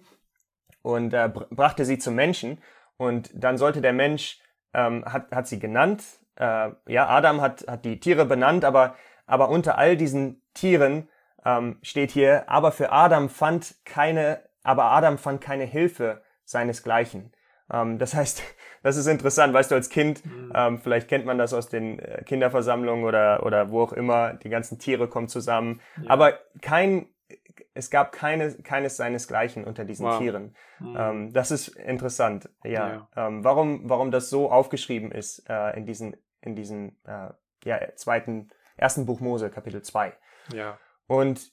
und 0.83 1.13
äh, 1.13 1.29
br 1.33 1.47
brachte 1.49 1.85
sie 1.85 1.97
zum 1.97 2.15
Menschen. 2.15 2.61
Und 2.97 3.31
dann 3.33 3.57
sollte 3.57 3.81
der 3.81 3.93
Mensch, 3.93 4.39
ähm, 4.73 5.03
hat, 5.05 5.31
hat 5.31 5.47
sie 5.47 5.59
genannt, 5.59 6.03
äh, 6.35 6.69
ja, 6.87 7.07
Adam 7.07 7.41
hat, 7.41 7.65
hat 7.67 7.85
die 7.85 7.99
Tiere 7.99 8.25
benannt, 8.25 8.65
aber, 8.65 8.95
aber 9.25 9.49
unter 9.49 9.77
all 9.77 9.97
diesen 9.97 10.41
Tieren 10.53 11.09
ähm, 11.45 11.79
steht 11.81 12.11
hier, 12.11 12.49
aber 12.49 12.71
für 12.71 12.91
Adam 12.91 13.29
fand 13.29 13.75
keine, 13.85 14.41
aber 14.63 14.85
Adam 14.85 15.17
fand 15.17 15.41
keine 15.41 15.65
Hilfe 15.65 16.21
seinesgleichen. 16.45 17.33
Ähm, 17.71 17.97
das 17.97 18.13
heißt, 18.13 18.43
das 18.83 18.97
ist 18.97 19.07
interessant, 19.07 19.53
weißt 19.53 19.71
du, 19.71 19.75
als 19.75 19.89
Kind, 19.89 20.21
ähm, 20.53 20.77
vielleicht 20.77 21.07
kennt 21.07 21.25
man 21.25 21.37
das 21.37 21.53
aus 21.53 21.69
den 21.69 21.97
äh, 21.99 22.23
Kinderversammlungen 22.23 23.05
oder, 23.05 23.43
oder 23.45 23.71
wo 23.71 23.81
auch 23.81 23.93
immer, 23.93 24.33
die 24.35 24.49
ganzen 24.49 24.77
Tiere 24.77 25.07
kommen 25.07 25.27
zusammen, 25.27 25.81
Ja. 26.01 26.09
aber 26.11 26.39
kein, 26.61 27.07
es 27.73 27.89
gab 27.89 28.11
keine, 28.11 28.53
keines 28.61 28.97
seinesgleichen 28.97 29.63
unter 29.63 29.85
diesen 29.85 30.05
Wow. 30.05 30.19
Tieren. 30.19 30.55
Hm. 30.77 30.95
Ähm, 30.97 31.33
das 31.33 31.49
ist 31.49 31.69
interessant, 31.69 32.49
ja. 32.63 33.07
Ähm, 33.15 33.43
warum, 33.43 33.89
warum 33.89 34.11
das 34.11 34.29
so 34.29 34.51
aufgeschrieben 34.51 35.11
ist 35.11 35.49
äh, 35.49 35.75
in 35.77 35.85
diesen, 35.87 36.15
in 36.41 36.55
diesen 36.55 36.97
äh, 37.05 37.29
ja, 37.63 37.79
zweiten, 37.95 38.49
ersten 38.77 39.05
Buch 39.05 39.19
Mose, 39.21 39.49
Kapitel 39.49 39.81
2. 39.81 40.13
ja. 40.53 40.77
Und 41.07 41.51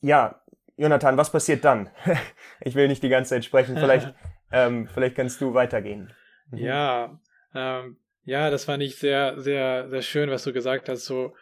ja, 0.00 0.40
Jonathan, 0.76 1.16
was 1.16 1.30
passiert 1.30 1.64
dann? 1.64 1.90
ich 2.60 2.74
will 2.74 2.88
nicht 2.88 3.02
die 3.02 3.08
ganze 3.10 3.30
Zeit 3.30 3.44
sprechen, 3.44 3.76
vielleicht, 3.76 4.14
ähm, 4.52 4.88
vielleicht 4.92 5.14
kannst 5.16 5.40
du 5.40 5.52
weitergehen. 5.54 6.12
Mhm. 6.50 6.58
Ja, 6.58 7.20
ähm, 7.54 7.96
ja, 8.24 8.50
das 8.50 8.64
fand 8.64 8.82
ich 8.82 8.96
sehr, 8.96 9.40
sehr, 9.40 9.88
sehr 9.88 10.02
schön, 10.02 10.30
was 10.30 10.44
du 10.44 10.52
gesagt 10.52 10.88
hast. 10.88 11.06
So, 11.06 11.34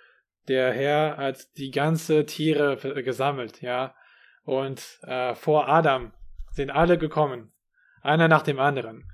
der 0.48 0.72
Herr 0.72 1.16
hat 1.16 1.56
die 1.58 1.70
ganze 1.70 2.24
Tiere 2.24 2.76
gesammelt, 3.02 3.60
ja. 3.60 3.94
Und 4.44 5.00
äh, 5.02 5.34
vor 5.34 5.68
Adam 5.68 6.12
sind 6.52 6.70
alle 6.70 6.96
gekommen, 6.96 7.52
einer 8.00 8.28
nach 8.28 8.42
dem 8.42 8.58
anderen. 8.58 9.10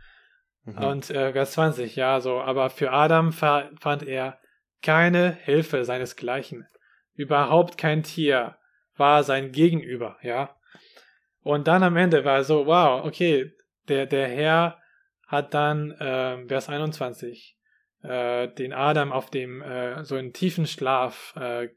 Mhm. 0.64 0.78
Und 0.78 1.10
äh, 1.10 1.32
Vers 1.32 1.52
20, 1.52 1.96
ja, 1.96 2.20
so, 2.20 2.40
aber 2.40 2.70
für 2.70 2.92
Adam 2.92 3.32
fand 3.32 4.02
er 4.04 4.38
keine 4.82 5.32
Hilfe 5.32 5.84
seinesgleichen. 5.84 6.66
Überhaupt 7.14 7.78
kein 7.78 8.02
Tier 8.02 8.56
war 8.96 9.24
sein 9.24 9.50
Gegenüber, 9.50 10.16
ja. 10.22 10.56
Und 11.42 11.68
dann 11.68 11.82
am 11.82 11.96
Ende 11.96 12.24
war 12.24 12.44
so, 12.44 12.66
wow, 12.66 13.04
okay, 13.04 13.52
der, 13.88 14.06
der 14.06 14.28
Herr 14.28 14.78
hat 15.26 15.54
dann, 15.54 15.93
äh, 15.93 16.47
Vers 16.47 16.69
21, 16.69 17.57
äh, 18.02 18.49
den 18.49 18.73
Adam 18.73 19.12
auf 19.12 19.31
dem, 19.31 19.62
äh, 19.62 20.04
so 20.04 20.16
einen 20.16 20.33
tiefen 20.33 20.66
Schlaf 20.66 21.35
äh, 21.37 21.69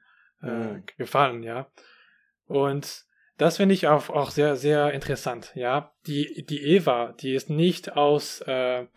mhm. 0.42 0.84
gefallen, 0.98 1.44
ja. 1.44 1.68
Und 2.46 3.06
das 3.38 3.58
finde 3.58 3.76
ich 3.76 3.88
auch, 3.88 4.10
auch 4.10 4.32
sehr, 4.32 4.56
sehr 4.56 4.94
interessant, 4.94 5.52
ja. 5.56 5.94
Die, 6.08 6.46
die 6.50 6.64
Eva, 6.64 7.14
die 7.20 7.34
ist 7.34 7.50
nicht 7.50 7.96
aus 7.96 8.42
äh, 8.42 8.88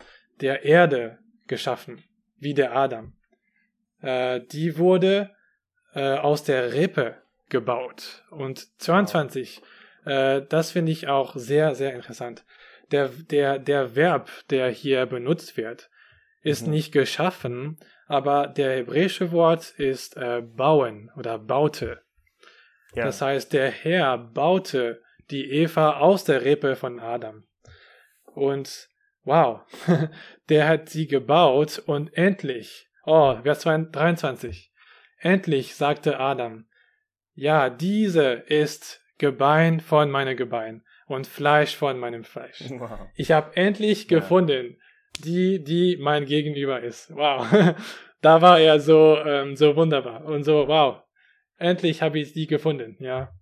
der 0.41 0.65
Erde 0.65 1.19
geschaffen, 1.47 2.03
wie 2.39 2.55
der 2.55 2.75
Adam. 2.75 3.13
Äh, 4.01 4.41
die 4.41 4.79
wurde 4.79 5.31
äh, 5.95 6.15
aus 6.15 6.45
der 6.45 6.73
Rippe 6.73 7.17
gebaut. 7.49 8.25
Und 8.31 8.81
22, 8.81 9.61
äh, 10.07 10.43
das 10.49 10.71
finde 10.71 10.93
ich 10.93 11.09
auch 11.09 11.37
sehr, 11.37 11.75
sehr 11.75 11.95
interessant. 11.95 12.45
Der, 12.91 13.09
der, 13.09 13.59
der 13.59 13.95
Verb, 13.95 14.31
der 14.51 14.71
hier 14.71 15.07
benutzt 15.07 15.57
wird, 15.57 15.91
ist 16.43 16.67
mhm. 16.67 16.73
nicht 16.73 16.93
geschaffen, 16.93 17.79
aber 18.07 18.47
der 18.49 18.77
hebräische 18.77 19.31
Wort 19.31 19.71
ist 19.77 20.17
äh, 20.17 20.43
bauen 20.43 21.11
oder 21.17 21.39
baute. 21.39 22.03
Ja. 22.95 23.05
Das 23.05 23.23
heißt, 23.23 23.53
der 23.53 23.71
Herr 23.71 24.19
baute 24.19 25.03
die 25.31 25.51
Eva 25.51 25.99
aus 25.99 26.25
der 26.25 26.45
Rippe 26.45 26.75
von 26.75 26.99
Adam. 26.99 27.45
Und 28.35 28.89
wow, 29.23 29.61
der 30.49 30.67
hat 30.67 30.89
sie 30.89 31.07
gebaut 31.07 31.81
und 31.87 32.17
endlich, 32.17 32.89
oh, 33.05 33.37
Vers 33.43 33.61
23, 33.63 34.73
endlich 35.19 35.77
sagte 35.77 36.19
Adam, 36.19 36.67
ja, 37.35 37.71
diese 37.71 38.33
ist 38.33 39.01
Gebein 39.19 39.81
von 39.81 40.11
meinem 40.11 40.37
Gebein 40.37 40.83
und 41.11 41.27
Fleisch 41.27 41.77
von 41.77 41.99
meinem 41.99 42.25
Fleisch. 42.25 42.65
Wow. 42.71 43.09
Ich 43.15 43.33
habe 43.33 43.57
endlich 43.57 44.09
ja. 44.09 44.19
gefunden, 44.19 44.79
die, 45.19 45.63
die 45.63 45.99
mein 46.01 46.25
Gegenüber 46.25 46.81
ist. 46.81 47.15
Wow. 47.15 47.47
da 48.21 48.41
war 48.41 48.61
er 48.61 48.81
so, 48.81 49.19
ähm, 49.19 49.57
so 49.57 49.75
wunderbar 49.77 50.25
und 50.25 50.45
so, 50.45 50.69
wow, 50.69 51.03
endlich 51.59 52.01
habe 52.01 52.21
ich 52.21 52.33
die 52.33 52.47
gefunden, 52.47 52.97
ja. 53.01 53.33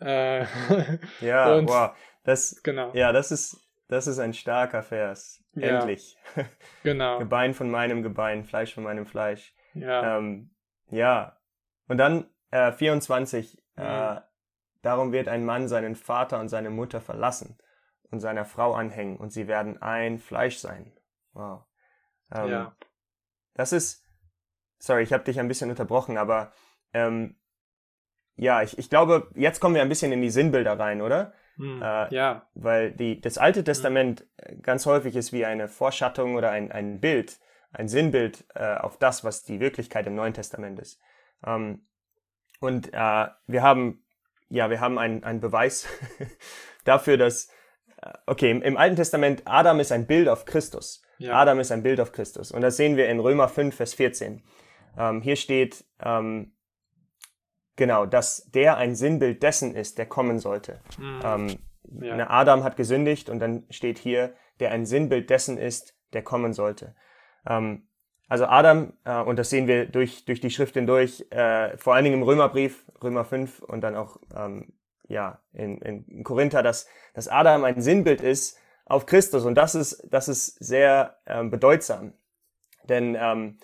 Äh, 0.00 0.44
ja, 1.20 1.54
und, 1.54 1.68
wow. 1.68 1.96
Das, 2.24 2.62
genau. 2.62 2.92
Ja, 2.92 3.12
das 3.12 3.32
ist, 3.32 3.58
das 3.88 4.06
ist 4.06 4.18
ein 4.18 4.34
starker 4.34 4.82
Vers. 4.82 5.42
Ja, 5.54 5.78
endlich. 5.78 6.16
genau. 6.82 7.18
Gebein 7.18 7.54
von 7.54 7.70
meinem 7.70 8.02
Gebein, 8.02 8.44
Fleisch 8.44 8.74
von 8.74 8.84
meinem 8.84 9.06
Fleisch. 9.06 9.54
Ja. 9.74 10.18
Ähm, 10.18 10.50
ja. 10.90 11.38
Und 11.88 11.96
dann 11.98 12.28
äh, 12.50 12.72
24. 12.72 13.56
Mhm. 13.76 13.82
Äh, 13.82 14.20
darum 14.86 15.12
wird 15.12 15.28
ein 15.28 15.44
Mann 15.44 15.68
seinen 15.68 15.96
Vater 15.96 16.38
und 16.40 16.48
seine 16.48 16.70
Mutter 16.70 17.00
verlassen 17.00 17.58
und 18.10 18.20
seiner 18.20 18.44
Frau 18.44 18.74
anhängen 18.74 19.16
und 19.16 19.32
sie 19.32 19.48
werden 19.48 19.82
ein 19.82 20.18
Fleisch 20.18 20.58
sein. 20.58 20.92
Wow. 21.32 21.64
Ähm, 22.32 22.48
ja. 22.48 22.76
Das 23.54 23.72
ist, 23.72 24.04
sorry, 24.78 25.02
ich 25.02 25.12
habe 25.12 25.24
dich 25.24 25.40
ein 25.40 25.48
bisschen 25.48 25.70
unterbrochen, 25.70 26.16
aber 26.16 26.52
ähm, 26.92 27.36
ja, 28.36 28.62
ich, 28.62 28.78
ich 28.78 28.90
glaube, 28.90 29.30
jetzt 29.34 29.60
kommen 29.60 29.74
wir 29.74 29.82
ein 29.82 29.88
bisschen 29.88 30.12
in 30.12 30.22
die 30.22 30.30
Sinnbilder 30.30 30.78
rein, 30.78 31.00
oder? 31.00 31.32
Hm, 31.56 31.82
äh, 31.82 32.14
ja. 32.14 32.46
Weil 32.54 32.92
die, 32.92 33.20
das 33.20 33.38
Alte 33.38 33.60
hm. 33.60 33.64
Testament 33.64 34.26
hm. 34.40 34.62
ganz 34.62 34.86
häufig 34.86 35.16
ist 35.16 35.32
wie 35.32 35.44
eine 35.44 35.68
Vorschattung 35.68 36.36
oder 36.36 36.50
ein, 36.50 36.70
ein 36.70 37.00
Bild, 37.00 37.40
ein 37.72 37.88
Sinnbild 37.88 38.46
äh, 38.54 38.76
auf 38.76 38.98
das, 38.98 39.24
was 39.24 39.42
die 39.42 39.58
Wirklichkeit 39.60 40.06
im 40.06 40.14
Neuen 40.14 40.34
Testament 40.34 40.78
ist. 40.78 41.00
Ähm, 41.44 41.86
und 42.60 42.92
äh, 42.92 43.26
wir 43.46 43.62
haben, 43.62 44.05
ja, 44.48 44.70
wir 44.70 44.80
haben 44.80 44.98
einen 44.98 45.40
Beweis 45.40 45.86
dafür, 46.84 47.16
dass, 47.16 47.48
äh, 48.02 48.12
okay, 48.26 48.50
im, 48.50 48.62
im, 48.62 48.76
Alten 48.76 48.96
Testament, 48.96 49.42
Adam 49.44 49.80
ist 49.80 49.92
ein 49.92 50.06
Bild 50.06 50.28
auf 50.28 50.44
Christus. 50.44 51.02
Ja. 51.18 51.34
Adam 51.34 51.60
ist 51.60 51.72
ein 51.72 51.82
Bild 51.82 52.00
auf 52.00 52.12
Christus. 52.12 52.52
Und 52.52 52.60
das 52.60 52.76
sehen 52.76 52.96
wir 52.96 53.08
in 53.08 53.20
Römer 53.20 53.48
5, 53.48 53.74
Vers 53.74 53.94
14. 53.94 54.42
Ähm, 54.98 55.22
hier 55.22 55.36
steht, 55.36 55.84
ähm, 56.02 56.56
Genau, 57.76 58.06
dass 58.06 58.50
der 58.50 58.78
ein 58.78 58.94
Sinnbild 58.94 59.42
dessen 59.42 59.74
ist, 59.74 59.98
der 59.98 60.06
kommen 60.06 60.38
sollte. 60.38 60.80
Mhm. 60.98 61.20
Ähm, 61.22 61.58
ja. 62.00 62.16
Ne, 62.16 62.30
Adam 62.30 62.64
hat 62.64 62.76
gesündigt 62.76 63.28
und 63.28 63.38
dann 63.38 63.64
steht 63.70 63.98
hier, 63.98 64.34
der 64.60 64.72
ein 64.72 64.86
Sinnbild 64.86 65.28
dessen 65.28 65.58
ist, 65.58 65.94
der 66.14 66.22
kommen 66.22 66.54
sollte. 66.54 66.96
Ähm, 67.46 67.86
also 68.28 68.46
Adam, 68.46 68.92
äh, 69.04 69.20
und 69.20 69.38
das 69.38 69.50
sehen 69.50 69.66
wir 69.66 69.86
durch, 69.86 70.24
durch 70.24 70.40
die 70.40 70.50
Schrift 70.50 70.74
hindurch, 70.74 71.26
äh, 71.30 71.76
vor 71.78 71.94
allen 71.94 72.04
Dingen 72.04 72.16
im 72.16 72.22
Römerbrief, 72.22 72.84
Römer 73.02 73.24
5 73.24 73.60
und 73.60 73.82
dann 73.82 73.94
auch 73.94 74.18
ähm, 74.34 74.72
ja, 75.08 75.40
in, 75.52 75.78
in 75.78 76.24
Korinther, 76.24 76.62
dass, 76.62 76.88
dass 77.14 77.28
Adam 77.28 77.64
ein 77.64 77.80
Sinnbild 77.80 78.20
ist 78.20 78.58
auf 78.84 79.06
Christus. 79.06 79.44
Und 79.44 79.54
das 79.54 79.74
ist, 79.74 80.06
das 80.10 80.28
ist 80.28 80.56
sehr 80.64 81.18
ähm, 81.26 81.50
bedeutsam. 81.50 82.14
Denn 82.84 83.16
ähm, 83.18 83.58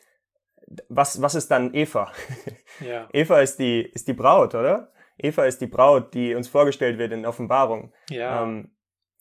was, 0.88 1.20
was 1.20 1.34
ist 1.34 1.50
dann 1.50 1.74
Eva? 1.74 2.12
Ja. 2.80 3.06
Eva 3.12 3.40
ist 3.40 3.58
die, 3.58 3.82
ist 3.82 4.08
die 4.08 4.14
Braut, 4.14 4.54
oder? 4.54 4.92
Eva 5.18 5.44
ist 5.44 5.60
die 5.60 5.66
Braut, 5.66 6.14
die 6.14 6.34
uns 6.34 6.48
vorgestellt 6.48 6.98
wird 6.98 7.12
in 7.12 7.26
Offenbarung. 7.26 7.92
Ja. 8.08 8.42
Ähm, 8.42 8.70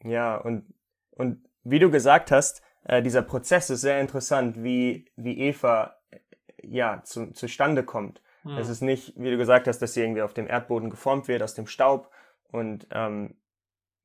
ja, 0.04 0.38
und, 0.38 0.74
und 1.12 1.46
wie 1.64 1.78
du 1.78 1.92
gesagt 1.92 2.32
hast, 2.32 2.64
äh, 2.84 3.02
dieser 3.02 3.22
Prozess 3.22 3.70
ist 3.70 3.82
sehr 3.82 4.00
interessant, 4.02 4.64
wie, 4.64 5.06
wie 5.16 5.40
Eva 5.40 5.96
äh, 6.10 6.20
ja, 6.64 7.02
zu, 7.04 7.32
zustande 7.32 7.84
kommt. 7.84 8.22
Hm. 8.44 8.58
Es 8.58 8.70
ist 8.70 8.82
nicht, 8.82 9.14
wie 9.18 9.32
du 9.32 9.38
gesagt 9.38 9.68
hast, 9.68 9.80
dass 9.80 9.94
sie 9.94 10.02
irgendwie 10.02 10.22
auf 10.22 10.34
dem 10.34 10.48
Erdboden 10.48 10.90
geformt 10.90 11.28
wird, 11.28 11.44
aus 11.44 11.54
dem 11.54 11.68
Staub 11.68 12.12
und 12.52 12.88
ähm, 12.92 13.36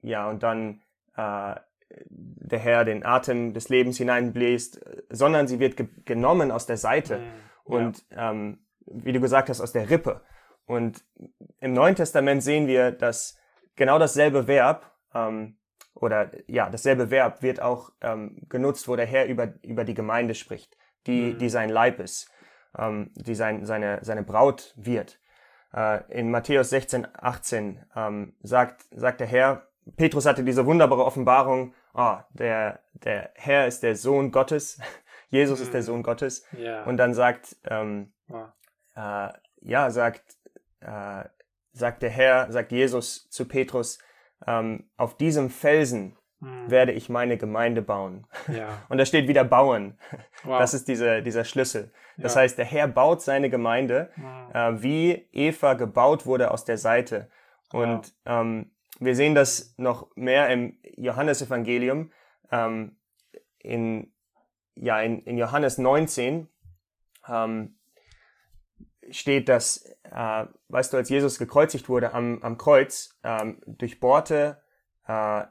ja, 0.03 0.29
und 0.29 0.43
dann 0.43 0.83
äh, 1.17 1.55
der 1.99 2.59
Herr 2.59 2.85
den 2.85 3.05
Atem 3.05 3.55
des 3.55 3.69
Lebens 3.69 3.97
hineinbläst, 3.99 4.81
sondern 5.09 5.47
sie 5.47 5.59
wird 5.61 5.77
ge 5.77 5.89
genommen 6.05 6.51
aus 6.51 6.67
der 6.67 6.77
Seite 6.77 7.19
mhm. 7.19 7.25
und 7.65 8.05
ja. 8.11 8.31
ähm, 8.31 8.59
wie 8.87 9.13
du 9.13 9.21
gesagt 9.21 9.49
hast, 9.49 9.61
aus 9.61 9.73
der 9.73 9.91
Rippe. 9.91 10.21
Und 10.65 11.05
im 11.61 11.73
Neuen 11.73 11.95
Testament 11.95 12.43
sehen 12.43 12.67
wir, 12.67 12.91
dass 12.91 13.39
genau 13.77 13.99
dasselbe 13.99 14.47
Verb 14.47 14.93
ähm, 15.15 15.57
oder 15.97 16.31
ja, 16.47 16.69
dasselbe 16.69 17.11
Verb 17.11 17.43
wird 17.43 17.61
auch 17.61 17.91
ähm, 18.01 18.43
genutzt, 18.49 18.87
wo 18.89 18.97
der 18.97 19.07
Herr 19.07 19.27
über, 19.27 19.55
über 19.63 19.85
die 19.85 19.95
Gemeinde 19.95 20.35
spricht, 20.35 20.77
die, 21.07 21.33
mhm. 21.33 21.39
die 21.39 21.49
sein 21.49 21.71
Leib 21.71 22.01
ist, 22.01 22.31
ähm, 22.79 23.11
die 23.15 23.35
sein, 23.35 23.65
seine, 23.65 24.01
seine 24.03 24.23
Braut 24.23 24.75
wird. 24.77 25.19
Äh, 25.73 26.03
in 26.11 26.31
Matthäus 26.31 26.71
16, 26.71 27.09
18 27.15 27.85
ähm, 27.97 28.35
sagt, 28.43 28.85
sagt 28.91 29.21
der 29.21 29.27
Herr, 29.27 29.67
Petrus 29.97 30.27
hatte 30.27 30.45
diese 30.45 30.67
wunderbare 30.67 31.05
Offenbarung, 31.05 31.75
oh, 31.95 32.17
der, 32.31 32.81
der 32.93 33.31
Herr 33.35 33.67
ist 33.67 33.83
der 33.83 33.97
Sohn 33.97 34.31
Gottes, 34.31 34.79
Jesus 35.29 35.61
mhm. 35.61 35.65
ist 35.65 35.73
der 35.73 35.81
mhm. 35.81 35.87
Sohn 35.87 36.03
Gottes. 36.03 36.45
Ja. 36.57 36.85
Und 36.85 36.99
dann 36.99 37.15
sagt, 37.15 37.57
ähm, 37.65 38.13
wow. 38.29 38.49
äh, 38.95 39.29
ja, 39.63 39.91
sagt, 39.91 40.37
äh, 40.81 41.25
sagt 41.73 42.03
der 42.03 42.11
Herr, 42.11 42.53
sagt 42.53 42.73
Jesus 42.73 43.29
zu 43.31 43.47
Petrus, 43.47 43.99
ähm, 44.47 44.89
auf 44.97 45.17
diesem 45.17 45.51
Felsen 45.51 46.17
mhm. 46.41 46.71
werde 46.71 46.93
ich 46.93 47.09
meine 47.09 47.37
Gemeinde 47.37 47.83
bauen. 47.83 48.27
Ja. 48.49 48.83
Und 48.89 48.99
da 48.99 49.07
steht 49.07 49.29
wieder 49.29 49.45
bauen. 49.45 49.99
Wow. 50.45 50.59
Das 50.59 50.75
ist 50.75 50.89
dieser, 50.89 51.23
dieser 51.23 51.45
Schlüssel. 51.45 51.93
Das 52.17 52.35
ja. 52.35 52.43
heißt, 52.43 52.59
der 52.59 52.65
Herr 52.65 52.89
baut 52.89 53.23
seine 53.23 53.51
Gemeinde, 53.51 54.11
mhm. 54.17 54.55
äh, 54.55 54.83
wie 54.83 55.29
Eva 55.33 55.75
gebaut 55.75 56.27
wurde 56.27 56.51
aus 56.51 56.65
der 56.65 56.79
Seite. 56.79 57.31
Und 57.73 58.15
wow. 58.25 58.41
ähm, 58.41 58.71
wir 58.99 59.15
sehen 59.15 59.35
das 59.35 59.75
noch 59.77 60.09
mehr 60.17 60.49
im 60.49 60.79
Johannesevangelium. 60.97 62.11
Ähm, 62.51 62.97
in, 63.59 64.13
ja, 64.75 65.01
in, 65.01 65.21
in 65.21 65.37
Johannes 65.39 65.79
19 65.79 66.49
ähm, 67.29 67.77
steht, 69.11 69.49
dass, 69.49 69.85
äh, 70.05 70.47
weißt 70.69 70.93
du, 70.93 70.97
als 70.97 71.09
Jesus 71.09 71.39
gekreuzigt 71.39 71.89
wurde 71.89 72.13
am, 72.13 72.43
am 72.43 72.59
Kreuz, 72.59 73.19
ähm, 73.23 73.61
durchbohrte 73.67 74.63
äh, 75.07 75.45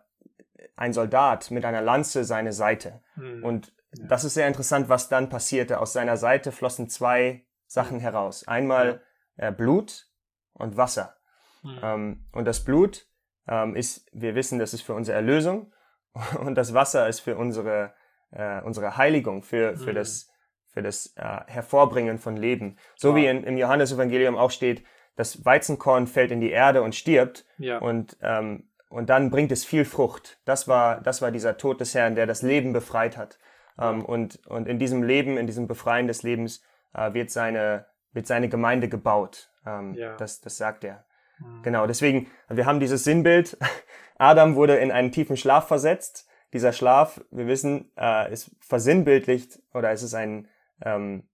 ein 0.75 0.93
Soldat 0.93 1.51
mit 1.51 1.65
einer 1.65 1.81
Lanze 1.81 2.24
seine 2.24 2.53
Seite. 2.53 3.01
Mhm. 3.15 3.43
Und 3.43 3.74
ja. 3.97 4.07
das 4.07 4.24
ist 4.24 4.33
sehr 4.33 4.47
interessant, 4.47 4.89
was 4.89 5.09
dann 5.09 5.29
passierte. 5.29 5.79
Aus 5.79 5.93
seiner 5.93 6.17
Seite 6.17 6.51
flossen 6.51 6.89
zwei 6.89 7.45
Sachen 7.67 8.00
heraus. 8.00 8.47
Einmal 8.47 9.01
ja. 9.38 9.50
äh, 9.50 9.51
Blut 9.51 10.07
und 10.53 10.77
Wasser. 10.77 11.15
Mhm. 11.63 11.79
Ähm, 11.81 12.25
und 12.31 12.45
das 12.45 12.63
Blut 12.63 13.07
ähm, 13.47 13.75
ist, 13.75 14.07
wir 14.12 14.35
wissen, 14.35 14.59
das 14.59 14.74
ist 14.74 14.81
für 14.81 14.93
unsere 14.93 15.17
Erlösung 15.17 15.74
und 16.39 16.55
das 16.55 16.74
Wasser 16.74 17.07
ist 17.07 17.19
für 17.19 17.38
unsere, 17.38 17.93
äh, 18.31 18.62
unsere 18.62 18.97
Heiligung, 18.97 19.43
für, 19.43 19.75
für, 19.77 19.91
mhm. 19.91 19.95
das, 19.95 20.29
für 20.75 20.84
das 20.84 21.13
äh, 21.15 21.24
Hervorbringen 21.48 22.20
von 22.20 22.36
Leben. 22.38 22.75
So 22.98 23.10
Wow. 23.10 23.15
wie 23.15 23.25
in, 23.27 23.44
im 23.46 23.58
Johannesevangelium 23.58 24.36
auch 24.36 24.51
steht, 24.51 24.84
das 25.15 25.46
Weizenkorn 25.46 26.05
fällt 26.05 26.32
in 26.32 26.41
die 26.41 26.51
Erde 26.51 26.82
und 26.84 26.94
stirbt 26.94 27.46
Ja. 27.58 27.77
und, 27.79 28.17
ähm, 28.22 28.67
und 28.89 29.10
dann 29.10 29.32
bringt 29.32 29.51
es 29.53 29.63
viel 29.63 29.86
Frucht. 29.86 30.38
Das 30.46 30.67
war, 30.67 31.00
das 31.01 31.22
war 31.22 31.32
dieser 31.32 31.55
Tod 31.58 31.79
des 31.79 31.96
Herrn, 31.96 32.15
der 32.15 32.25
das 32.27 32.41
Leben 32.41 32.74
befreit 32.74 33.15
hat. 33.17 33.39
Ähm, 33.79 34.03
und, 34.03 34.46
und 34.48 34.67
in 34.67 34.77
diesem 34.77 35.01
Leben, 35.01 35.38
in 35.38 35.48
diesem 35.48 35.67
Befreien 35.67 36.08
des 36.08 36.24
Lebens 36.24 36.62
äh, 36.94 37.13
wird, 37.13 37.32
seine, 37.32 37.86
wird 38.12 38.27
seine 38.27 38.50
Gemeinde 38.50 38.89
gebaut. 38.89 39.50
Ähm, 39.65 39.94
Ja. 39.94 40.17
das, 40.17 40.41
das 40.41 40.58
sagt 40.58 40.84
er. 40.84 41.05
Mhm. 41.39 41.63
Genau, 41.63 41.88
deswegen, 41.88 42.27
wir 42.50 42.65
haben 42.65 42.82
dieses 42.82 43.05
Sinnbild. 43.05 43.58
Adam 44.17 44.55
wurde 44.55 44.75
in 44.75 44.91
einen 44.91 45.12
tiefen 45.13 45.38
Schlaf 45.38 45.67
versetzt. 45.70 46.27
Dieser 46.53 46.72
Schlaf, 46.74 47.22
wir 47.32 47.48
wissen, 47.48 47.91
äh, 47.98 48.32
ist 48.32 48.51
versinnbildlicht 48.62 49.60
oder 49.74 49.91
es 49.91 50.03
ist 50.03 50.13
ein, 50.13 50.48
ähm, 50.82 51.27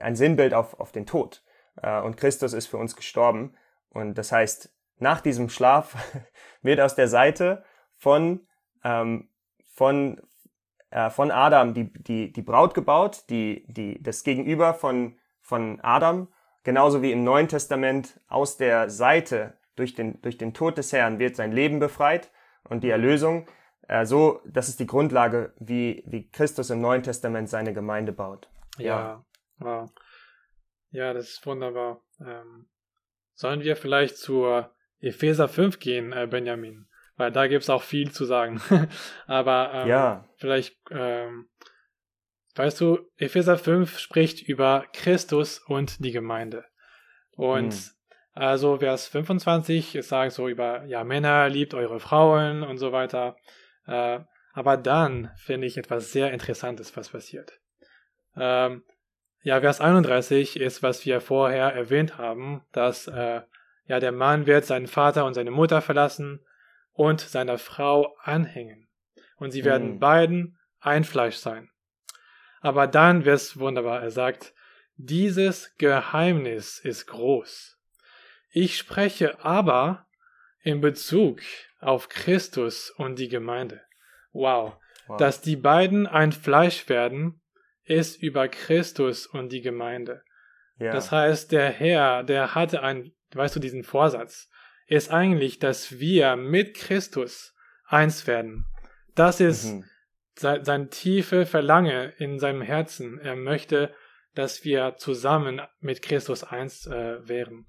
ein 0.00 0.16
Sinnbild 0.16 0.54
auf, 0.54 0.78
auf 0.80 0.92
den 0.92 1.06
Tod. 1.06 1.42
Äh, 1.80 2.00
und 2.00 2.16
Christus 2.16 2.52
ist 2.52 2.66
für 2.66 2.78
uns 2.78 2.96
gestorben. 2.96 3.54
Und 3.90 4.18
das 4.18 4.32
heißt, 4.32 4.72
nach 4.98 5.20
diesem 5.20 5.48
Schlaf 5.48 5.96
wird 6.62 6.80
aus 6.80 6.94
der 6.94 7.08
Seite 7.08 7.64
von, 7.96 8.46
ähm, 8.82 9.28
von, 9.72 10.20
äh, 10.90 11.10
von 11.10 11.30
Adam 11.30 11.74
die, 11.74 11.92
die, 11.92 12.32
die 12.32 12.42
Braut 12.42 12.74
gebaut, 12.74 13.24
die, 13.30 13.64
die, 13.68 14.02
das 14.02 14.24
Gegenüber 14.24 14.74
von, 14.74 15.18
von 15.40 15.80
Adam, 15.82 16.28
genauso 16.62 17.02
wie 17.02 17.12
im 17.12 17.24
Neuen 17.24 17.48
Testament 17.48 18.20
aus 18.28 18.56
der 18.56 18.90
Seite 18.90 19.54
durch 19.76 19.94
den, 19.94 20.20
durch 20.22 20.38
den 20.38 20.54
Tod 20.54 20.78
des 20.78 20.92
Herrn 20.92 21.18
wird 21.18 21.36
sein 21.36 21.52
Leben 21.52 21.80
befreit 21.80 22.30
und 22.68 22.84
die 22.84 22.90
Erlösung. 22.90 23.46
Äh, 23.88 24.06
so, 24.06 24.40
das 24.46 24.68
ist 24.68 24.80
die 24.80 24.86
Grundlage, 24.86 25.52
wie, 25.58 26.02
wie 26.06 26.30
Christus 26.30 26.70
im 26.70 26.80
Neuen 26.80 27.02
Testament 27.02 27.48
seine 27.48 27.74
Gemeinde 27.74 28.12
baut. 28.12 28.48
Ja, 28.78 29.24
wow. 29.58 29.90
Ja, 30.90 31.12
das 31.12 31.30
ist 31.30 31.46
wunderbar. 31.46 32.02
Ähm, 32.20 32.68
sollen 33.34 33.62
wir 33.62 33.76
vielleicht 33.76 34.16
zur 34.16 34.74
Epheser 35.00 35.48
5 35.48 35.78
gehen, 35.80 36.12
äh, 36.12 36.26
Benjamin? 36.28 36.86
Weil 37.16 37.30
da 37.32 37.46
gibt 37.46 37.62
es 37.62 37.70
auch 37.70 37.82
viel 37.82 38.10
zu 38.10 38.24
sagen. 38.24 38.60
Aber 39.26 39.70
ähm, 39.72 39.88
Ja, 39.88 40.28
vielleicht, 40.36 40.76
ähm, 40.90 41.48
weißt 42.54 42.80
du, 42.80 42.98
Epheser 43.16 43.58
5 43.58 43.98
spricht 43.98 44.42
über 44.42 44.86
Christus 44.92 45.58
und 45.58 46.04
die 46.04 46.12
Gemeinde. 46.12 46.64
Und 47.36 47.72
Hm. 47.72 47.80
also 48.32 48.78
Vers 48.78 49.08
25 49.08 49.96
es 49.96 50.08
sagt 50.08 50.32
so 50.32 50.48
über, 50.48 50.84
ja, 50.84 51.04
Männer, 51.04 51.48
liebt 51.48 51.74
eure 51.74 52.00
Frauen 52.00 52.62
und 52.62 52.78
so 52.78 52.92
weiter. 52.92 53.36
Äh, 53.86 54.20
aber 54.52 54.76
dann 54.76 55.32
finde 55.36 55.66
ich 55.66 55.76
etwas 55.76 56.12
sehr 56.12 56.32
Interessantes, 56.32 56.96
was 56.96 57.10
passiert. 57.10 57.52
Ähm, 58.36 58.82
ja, 59.42 59.60
Vers 59.60 59.80
31 59.80 60.58
ist, 60.58 60.82
was 60.82 61.04
wir 61.04 61.20
vorher 61.20 61.72
erwähnt 61.74 62.18
haben, 62.18 62.62
dass 62.72 63.06
äh, 63.08 63.42
ja 63.86 64.00
der 64.00 64.12
Mann 64.12 64.46
wird 64.46 64.64
seinen 64.64 64.86
Vater 64.86 65.24
und 65.26 65.34
seine 65.34 65.50
Mutter 65.50 65.82
verlassen 65.82 66.40
und 66.92 67.20
seiner 67.20 67.58
Frau 67.58 68.16
anhängen. 68.22 68.88
Und 69.36 69.50
sie 69.50 69.64
werden 69.64 69.94
Mhm. 69.94 69.98
beiden 69.98 70.58
ein 70.80 71.04
Fleisch 71.04 71.36
sein. 71.36 71.70
Aber 72.60 72.86
dann 72.86 73.24
wird 73.24 73.36
es 73.36 73.58
wunderbar. 73.58 74.02
Er 74.02 74.10
sagt, 74.10 74.54
dieses 74.96 75.74
Geheimnis 75.76 76.78
ist 76.78 77.06
groß. 77.06 77.78
Ich 78.50 78.78
spreche 78.78 79.44
aber 79.44 80.06
in 80.62 80.80
Bezug 80.80 81.40
auf 81.80 82.08
Christus 82.08 82.90
und 82.90 83.18
die 83.18 83.28
Gemeinde. 83.28 83.82
Wow. 84.32 84.76
wow. 85.06 85.18
Dass 85.18 85.40
die 85.40 85.56
beiden 85.56 86.06
ein 86.06 86.32
Fleisch 86.32 86.88
werden, 86.88 87.42
ist 87.84 88.22
über 88.22 88.48
Christus 88.48 89.26
und 89.26 89.50
die 89.52 89.60
Gemeinde. 89.62 90.22
ja. 90.78 90.92
Das 90.92 91.12
heißt, 91.12 91.52
der 91.52 91.70
Herr, 91.70 92.22
der 92.24 92.54
hatte 92.54 92.82
ein, 92.82 93.12
weißt 93.32 93.54
du, 93.56 93.60
diesen 93.60 93.84
Vorsatz, 93.84 94.48
ist 94.86 95.10
eigentlich, 95.10 95.58
dass 95.58 95.98
wir 95.98 96.36
mit 96.36 96.74
Christus 96.74 97.54
eins 97.86 98.26
werden. 98.26 98.66
Das 99.14 99.40
ist 99.40 99.64
Mhm. 99.72 99.84
sein, 100.34 100.64
sein 100.64 100.90
tiefe 100.90 101.46
Verlangen 101.46 102.12
in 102.18 102.38
seinem 102.38 102.60
Herzen. 102.62 103.18
Er 103.20 103.36
möchte, 103.36 103.94
dass 104.34 104.64
wir 104.64 104.96
zusammen 104.96 105.62
mit 105.80 106.02
Christus 106.02 106.42
eins 106.42 106.86
äh, 106.86 107.26
wären. 107.28 107.66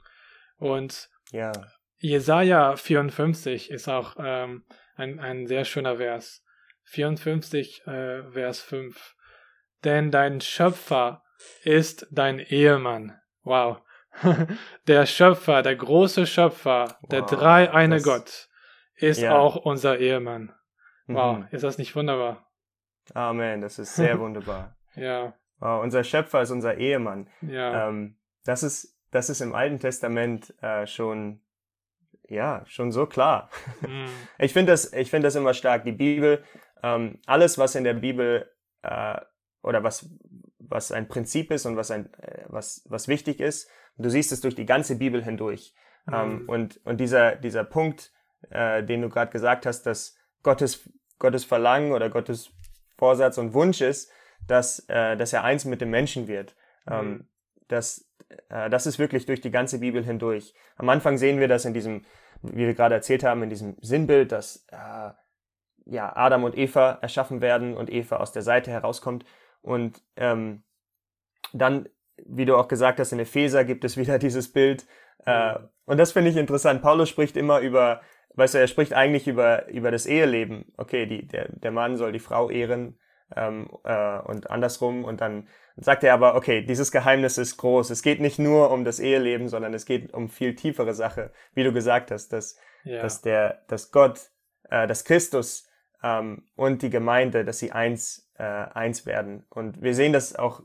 Und 0.57 1.09
Ja, 1.31 1.51
Jesaja 1.97 2.75
54 2.75 3.69
ist 3.71 3.87
auch 3.87 4.15
ähm, 4.19 4.65
ein, 4.95 5.19
ein 5.19 5.47
sehr 5.47 5.63
schöner 5.65 5.97
Vers. 5.97 6.43
54, 6.85 7.85
äh, 7.87 8.23
Vers 8.31 8.61
5. 8.61 9.15
Denn 9.85 10.11
dein 10.11 10.41
Schöpfer 10.41 11.23
ist 11.63 12.07
dein 12.11 12.39
Ehemann. 12.39 13.19
Wow. 13.43 13.77
der 14.87 15.05
Schöpfer, 15.05 15.61
der 15.61 15.75
große 15.75 16.25
Schöpfer, 16.25 16.97
der 17.11 17.21
Wow, 17.21 17.29
drei 17.29 17.71
eine 17.71 17.95
das- 17.95 18.03
Gott, 18.03 18.49
ist 18.95 19.21
Ja. 19.21 19.37
auch 19.37 19.55
unser 19.57 19.99
Ehemann. 19.99 20.53
Wow, 21.07 21.37
Mhm. 21.37 21.47
ist 21.51 21.63
das 21.63 21.77
nicht 21.77 21.95
wunderbar? 21.95 22.49
Amen, 23.13 23.61
das 23.61 23.77
ist 23.77 23.95
sehr 23.95 24.19
wunderbar. 24.19 24.75
Ja, 24.95 25.33
Wow, 25.59 25.83
unser 25.83 26.03
Schöpfer 26.03 26.41
ist 26.41 26.51
unser 26.51 26.75
Ehemann. 26.77 27.29
ja, 27.41 27.87
Ähm, 27.89 28.17
das, 28.45 28.63
ist, 28.63 28.97
das 29.11 29.29
ist 29.29 29.41
im 29.41 29.53
Alten 29.53 29.79
Testament 29.79 30.53
äh, 30.63 30.85
schon, 30.87 31.41
ja, 32.27 32.63
schon 32.65 32.91
so 32.91 33.05
klar. 33.05 33.49
mm, 33.81 34.05
Ich 34.39 34.53
finde 34.53 34.71
das, 34.71 34.91
ich 34.93 35.09
finde 35.11 35.27
das 35.27 35.35
immer 35.35 35.53
stark. 35.53 35.83
Die 35.85 35.91
Bibel, 35.91 36.43
ähm, 36.83 37.19
alles, 37.25 37.57
was 37.57 37.75
in 37.75 37.83
der 37.83 37.93
Bibel 37.93 38.49
äh, 38.81 39.17
oder 39.65 39.83
was, 39.83 40.09
was 40.59 40.91
ein 40.91 41.07
Prinzip 41.07 41.51
ist 41.51 41.65
und 41.65 41.75
was, 41.77 41.91
ein, 41.91 42.13
äh, 42.13 42.45
was, 42.47 42.85
was 42.89 43.07
wichtig 43.07 43.39
ist, 43.39 43.69
du 43.97 44.09
siehst 44.09 44.31
es 44.31 44.41
durch 44.41 44.55
die 44.55 44.65
ganze 44.65 44.95
Bibel 44.97 45.23
hindurch. 45.23 45.73
Ähm, 46.11 46.43
Mhm. 46.43 46.49
und, 46.49 46.85
und 46.85 46.97
dieser, 46.99 47.35
dieser 47.35 47.63
Punkt, 47.63 48.11
äh, 48.51 48.83
den 48.83 49.01
du 49.01 49.09
gerade 49.09 49.31
gesagt 49.31 49.65
hast, 49.65 49.83
dass 49.87 50.15
Gottes, 50.43 50.87
Gottes 51.17 51.45
Verlangen 51.45 51.91
oder 51.93 52.09
Gottes 52.09 52.51
Vorsatz 52.97 53.37
und 53.39 53.53
Wunsch 53.53 53.81
ist, 53.81 54.11
dass, 54.47 54.85
äh, 54.87 55.17
dass 55.17 55.33
er 55.33 55.43
eins 55.43 55.65
mit 55.65 55.81
dem 55.81 55.89
Menschen 55.89 56.27
wird. 56.27 56.55
Ähm, 56.87 57.09
Mhm. 57.09 57.27
das, 57.67 58.07
äh, 58.49 58.69
das 58.69 58.85
ist 58.85 58.99
wirklich 58.99 59.25
durch 59.25 59.41
die 59.41 59.49
ganze 59.49 59.79
Bibel 59.79 60.03
hindurch. 60.03 60.53
Am 60.77 60.89
Anfang 60.89 61.17
sehen 61.17 61.39
wir 61.39 61.47
das 61.47 61.65
in 61.65 61.73
diesem, 61.73 62.05
wie 62.43 62.67
wir 62.67 62.75
gerade 62.75 62.93
erzählt 62.93 63.23
haben, 63.23 63.41
in 63.41 63.49
diesem 63.49 63.75
Sinnbild, 63.81 64.31
dass 64.31 64.67
äh, 64.71 65.09
ja, 65.87 66.15
Adam 66.15 66.43
und 66.43 66.55
Eva 66.57 66.99
erschaffen 67.01 67.41
werden 67.41 67.75
und 67.75 67.89
Eva 67.89 68.17
aus 68.17 68.31
der 68.31 68.41
Seite 68.43 68.69
herauskommt. 68.69 69.25
Und 69.65 70.03
ähm, 70.15 70.63
dann, 71.51 71.89
wie 72.23 72.45
du 72.45 72.55
auch 72.55 72.67
gesagt 72.67 72.99
hast, 72.99 73.11
in 73.11 73.19
Epheser 73.19 73.65
gibt 73.65 73.83
es 73.83 73.97
wieder 73.97 74.19
dieses 74.19 74.51
Bild. 74.51 74.85
Äh, 75.25 75.55
und 75.85 75.97
das 75.97 76.11
finde 76.11 76.29
ich 76.29 76.37
interessant. 76.37 76.81
Paulus 76.81 77.09
spricht 77.09 77.35
immer 77.35 77.59
über, 77.59 78.01
weißt 78.35 78.53
du, 78.53 78.59
er 78.59 78.67
spricht 78.67 78.93
eigentlich 78.93 79.27
über, 79.27 79.67
über 79.67 79.89
das 79.89 80.05
Eheleben. 80.05 80.71
Okay, 80.77 81.07
die, 81.07 81.27
der, 81.27 81.49
der 81.49 81.71
Mann 81.71 81.97
soll 81.97 82.11
die 82.11 82.19
Frau 82.19 82.49
ehren 82.51 82.99
ähm, 83.35 83.67
äh, 83.83 84.19
und 84.19 84.51
andersrum. 84.51 85.03
Und 85.03 85.21
dann 85.21 85.47
sagt 85.77 86.03
er 86.03 86.13
aber, 86.13 86.35
okay, 86.35 86.61
dieses 86.61 86.91
Geheimnis 86.91 87.39
ist 87.39 87.57
groß. 87.57 87.89
Es 87.89 88.03
geht 88.03 88.21
nicht 88.21 88.37
nur 88.37 88.69
um 88.69 88.85
das 88.85 88.99
Eheleben, 88.99 89.49
sondern 89.49 89.73
es 89.73 89.85
geht 89.85 90.13
um 90.13 90.29
viel 90.29 90.55
tiefere 90.55 90.93
Sache, 90.93 91.31
wie 91.55 91.63
du 91.63 91.73
gesagt 91.73 92.11
hast, 92.11 92.29
dass, 92.29 92.57
ja, 92.83 93.01
dass 93.01 93.23
der, 93.23 93.63
dass 93.67 93.91
Gott, 93.91 94.29
äh, 94.69 94.85
dass 94.85 95.05
Christus 95.05 95.67
ähm, 96.03 96.43
und 96.55 96.83
die 96.83 96.91
Gemeinde, 96.91 97.43
dass 97.43 97.57
sie 97.57 97.71
eins, 97.71 98.24
äh, 98.37 98.43
eins 98.43 99.05
werden. 99.05 99.45
Und 99.49 99.81
wir 99.81 99.93
sehen 99.93 100.13
das 100.13 100.35
auch 100.35 100.61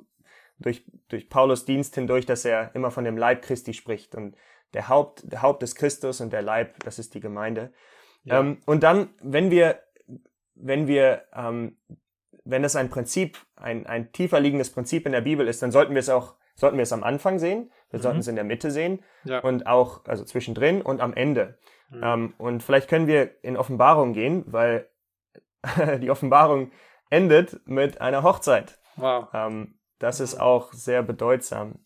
durch, 0.58 0.84
durch 1.08 1.28
Paulus 1.28 1.64
Dienst 1.64 1.94
hindurch, 1.94 2.26
dass 2.26 2.44
er 2.44 2.74
immer 2.74 2.90
von 2.90 3.04
dem 3.04 3.16
Leib 3.16 3.42
Christi 3.42 3.72
spricht. 3.74 4.14
Und 4.14 4.36
der 4.74 4.88
Haupt, 4.88 5.22
der 5.30 5.42
Haupt 5.42 5.62
ist 5.62 5.74
Christus 5.74 6.20
und 6.20 6.32
der 6.32 6.42
Leib, 6.42 6.78
das 6.84 6.98
ist 6.98 7.14
die 7.14 7.20
Gemeinde. 7.20 7.72
ja, 8.24 8.40
Ähm, 8.40 8.58
und 8.66 8.82
dann, 8.82 9.10
wenn 9.22 9.50
wir, 9.50 9.80
wenn 10.54 10.86
wir, 10.86 11.24
ähm, 11.34 11.78
wenn 12.44 12.62
das 12.62 12.76
ein 12.76 12.90
Prinzip, 12.90 13.38
ein, 13.56 13.86
ein 13.86 14.12
tiefer 14.12 14.40
liegendes 14.40 14.70
Prinzip 14.70 15.06
in 15.06 15.12
der 15.12 15.20
Bibel 15.22 15.46
ist, 15.48 15.62
dann 15.62 15.72
sollten 15.72 15.94
wir 15.94 16.00
es 16.00 16.08
auch, 16.08 16.34
sollten 16.56 16.76
wir 16.76 16.82
es 16.82 16.92
am 16.92 17.02
Anfang 17.04 17.38
sehen, 17.38 17.70
wir 17.90 17.98
Mhm. 17.98 18.02
sollten 18.02 18.18
es 18.20 18.28
in 18.28 18.34
der 18.36 18.44
Mitte 18.44 18.70
sehen 18.70 19.02
ja, 19.24 19.40
und 19.40 19.66
auch, 19.66 20.04
also 20.06 20.24
zwischendrin 20.24 20.82
und 20.82 21.00
am 21.00 21.14
Ende. 21.14 21.58
Mhm. 21.90 22.00
Ähm, 22.02 22.34
und 22.38 22.62
vielleicht 22.62 22.88
können 22.88 23.06
wir 23.06 23.42
in 23.42 23.56
Offenbarung 23.56 24.12
gehen, 24.12 24.44
weil 24.46 24.88
die 26.00 26.10
Offenbarung 26.10 26.70
endet 27.10 27.66
mit 27.66 28.00
einer 28.00 28.22
Hochzeit. 28.22 28.78
wow, 28.96 29.28
Ähm, 29.32 29.78
das 29.98 30.20
ist 30.20 30.40
auch 30.40 30.72
sehr 30.72 31.02
bedeutsam. 31.02 31.84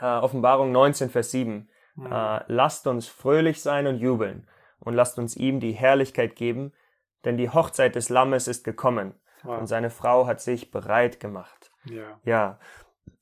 Äh, 0.00 0.06
Offenbarung 0.06 0.72
19, 0.72 1.10
Vers 1.10 1.30
7. 1.30 1.68
Mhm. 1.96 2.12
Äh, 2.12 2.40
lasst 2.46 2.86
uns 2.86 3.08
fröhlich 3.08 3.62
sein 3.62 3.86
und 3.86 3.98
jubeln 3.98 4.48
und 4.80 4.94
lasst 4.94 5.18
uns 5.18 5.36
ihm 5.36 5.60
die 5.60 5.72
Herrlichkeit 5.72 6.36
geben, 6.36 6.72
denn 7.24 7.36
die 7.36 7.50
Hochzeit 7.50 7.94
des 7.94 8.08
Lammes 8.08 8.48
ist 8.48 8.64
gekommen 8.64 9.14
wow, 9.42 9.58
und 9.58 9.66
seine 9.66 9.90
Frau 9.90 10.26
hat 10.26 10.40
sich 10.40 10.70
bereit 10.70 11.20
gemacht. 11.20 11.72
ja, 11.84 12.20
Ja, 12.24 12.58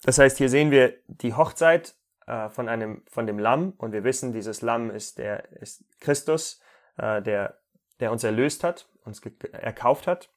das 0.03 0.19
heißt, 0.19 0.39
hier 0.39 0.49
sehen 0.49 0.71
wir 0.71 0.95
die 1.07 1.35
Hochzeit 1.35 1.95
äh, 2.27 2.49
von 2.49 2.69
einem 2.69 3.03
von 3.07 3.27
dem 3.27 3.39
Lamm 3.39 3.75
und 3.79 3.93
wir 3.93 4.05
wissen, 4.05 4.33
dieses 4.33 4.61
Lamm 4.63 4.91
ist 4.91 5.19
der 5.19 5.53
ist 5.53 5.85
Christus, 6.01 6.61
äh, 6.97 7.23
der 7.23 7.59
der 8.01 8.11
uns 8.11 8.25
erlöst 8.25 8.65
hat, 8.65 8.89
uns 9.05 9.21
erkauft 9.53 10.07
hat. 10.07 10.31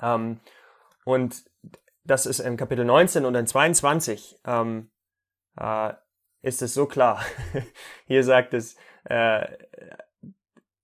Ähm, 0.00 0.40
und 1.04 1.44
das 2.04 2.26
ist 2.26 2.40
im 2.40 2.56
Kapitel 2.56 2.84
19 2.84 3.24
und 3.24 3.34
in 3.34 3.46
22 3.46 4.40
ähm, 4.44 4.90
äh, 5.58 5.92
ist 6.42 6.62
es 6.62 6.74
so 6.74 6.86
klar. 6.86 7.24
Hier 8.06 8.22
sagt 8.22 8.54
es, 8.54 8.76
äh, 9.04 9.46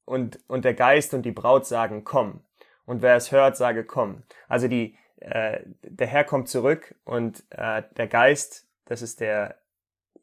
und, 0.05 0.41
und 0.49 0.65
der 0.65 0.75
Geist 0.75 1.15
und 1.15 1.23
die 1.23 1.33
Braut 1.33 1.67
sagen, 1.67 2.05
komm. 2.05 2.45
Und 2.85 3.03
wer 3.03 3.17
es 3.17 3.31
hört, 3.31 3.57
sage, 3.57 3.85
komm. 3.85 4.25
Also 4.49 4.69
die, 4.69 4.97
äh, 5.21 5.61
der 5.83 6.07
Herr 6.09 6.25
kommt 6.25 6.49
zurück 6.49 6.95
und 7.05 7.45
äh, 7.51 7.83
der 7.97 8.09
Geist, 8.09 8.67
das 8.87 9.03
ist 9.03 9.21
der 9.21 9.59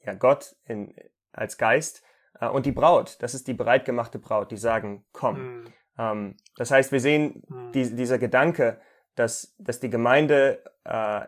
ja, 0.04 0.14
Gott 0.14 0.56
in, 0.66 0.94
als 1.32 1.58
Geist, 1.58 2.04
äh, 2.40 2.48
und 2.48 2.66
die 2.66 2.72
Braut, 2.72 3.18
das 3.22 3.34
ist 3.34 3.48
die 3.48 3.54
bereitgemachte 3.54 4.20
Braut, 4.20 4.52
die 4.52 4.58
sagen, 4.58 5.06
komm. 5.12 5.62
Mhm. 5.62 5.74
Ähm, 6.00 6.38
das 6.56 6.72
heißt, 6.72 6.92
wir 6.92 7.02
sehen 7.02 7.44
mhm. 7.48 7.72
die, 7.74 7.96
dieser 7.96 8.18
Gedanke, 8.18 8.82
dass, 9.16 9.54
dass 9.60 9.80
die 9.80 9.90
Gemeinde 9.90 10.64
äh, 10.86 11.26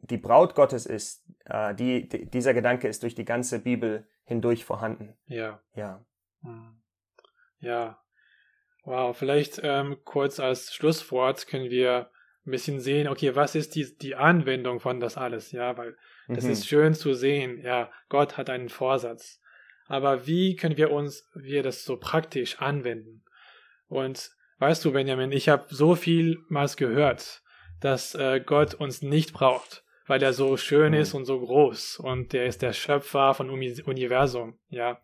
die 0.00 0.16
Braut 0.16 0.54
Gottes 0.54 0.86
ist, 0.86 1.24
äh, 1.44 1.74
die, 1.74 2.08
die, 2.08 2.28
dieser 2.28 2.54
Gedanke 2.54 2.88
ist 2.88 3.02
durch 3.02 3.14
die 3.14 3.26
ganze 3.26 3.60
Bibel 3.60 4.08
hindurch 4.24 4.64
vorhanden. 4.64 5.14
Ja. 5.26 5.60
Ja. 5.74 6.04
Mhm. 6.40 6.80
Ja. 7.60 8.02
Wow, 8.84 9.16
vielleicht 9.16 9.60
ähm, 9.62 9.98
kurz 10.04 10.40
als 10.40 10.72
Schlusswort 10.72 11.46
können 11.46 11.68
wir 11.68 12.10
ein 12.46 12.50
bisschen 12.50 12.80
sehen, 12.80 13.08
okay, 13.08 13.36
was 13.36 13.54
ist 13.54 13.74
die, 13.74 13.98
die 13.98 14.14
Anwendung 14.14 14.80
von 14.80 15.00
das 15.00 15.18
alles, 15.18 15.52
ja, 15.52 15.76
weil 15.76 15.94
das 16.28 16.44
mhm. 16.44 16.50
ist 16.50 16.66
schön 16.66 16.94
zu 16.94 17.12
sehen, 17.12 17.60
ja, 17.62 17.90
Gott 18.08 18.38
hat 18.38 18.48
einen 18.48 18.70
Vorsatz. 18.70 19.42
Aber 19.86 20.26
wie 20.26 20.56
können 20.56 20.78
wir 20.78 20.90
uns, 20.90 21.28
wir 21.34 21.62
das 21.62 21.84
so 21.84 21.98
praktisch 21.98 22.60
anwenden? 22.60 23.22
Und 23.88 24.30
weißt 24.58 24.84
du, 24.84 24.92
Benjamin, 24.92 25.32
ich 25.32 25.48
habe 25.48 25.66
so 25.68 25.94
vielmals 25.94 26.76
gehört, 26.76 27.42
dass 27.80 28.14
äh, 28.14 28.40
Gott 28.44 28.74
uns 28.74 29.02
nicht 29.02 29.32
braucht, 29.32 29.84
weil 30.06 30.22
er 30.22 30.32
so 30.32 30.56
schön 30.56 30.92
mhm. 30.92 31.00
ist 31.00 31.14
und 31.14 31.24
so 31.24 31.40
groß 31.40 31.98
und 31.98 32.32
der 32.32 32.46
ist 32.46 32.62
der 32.62 32.72
Schöpfer 32.72 33.34
von 33.34 33.50
Uni 33.50 33.80
Universum, 33.84 34.58
ja. 34.68 35.00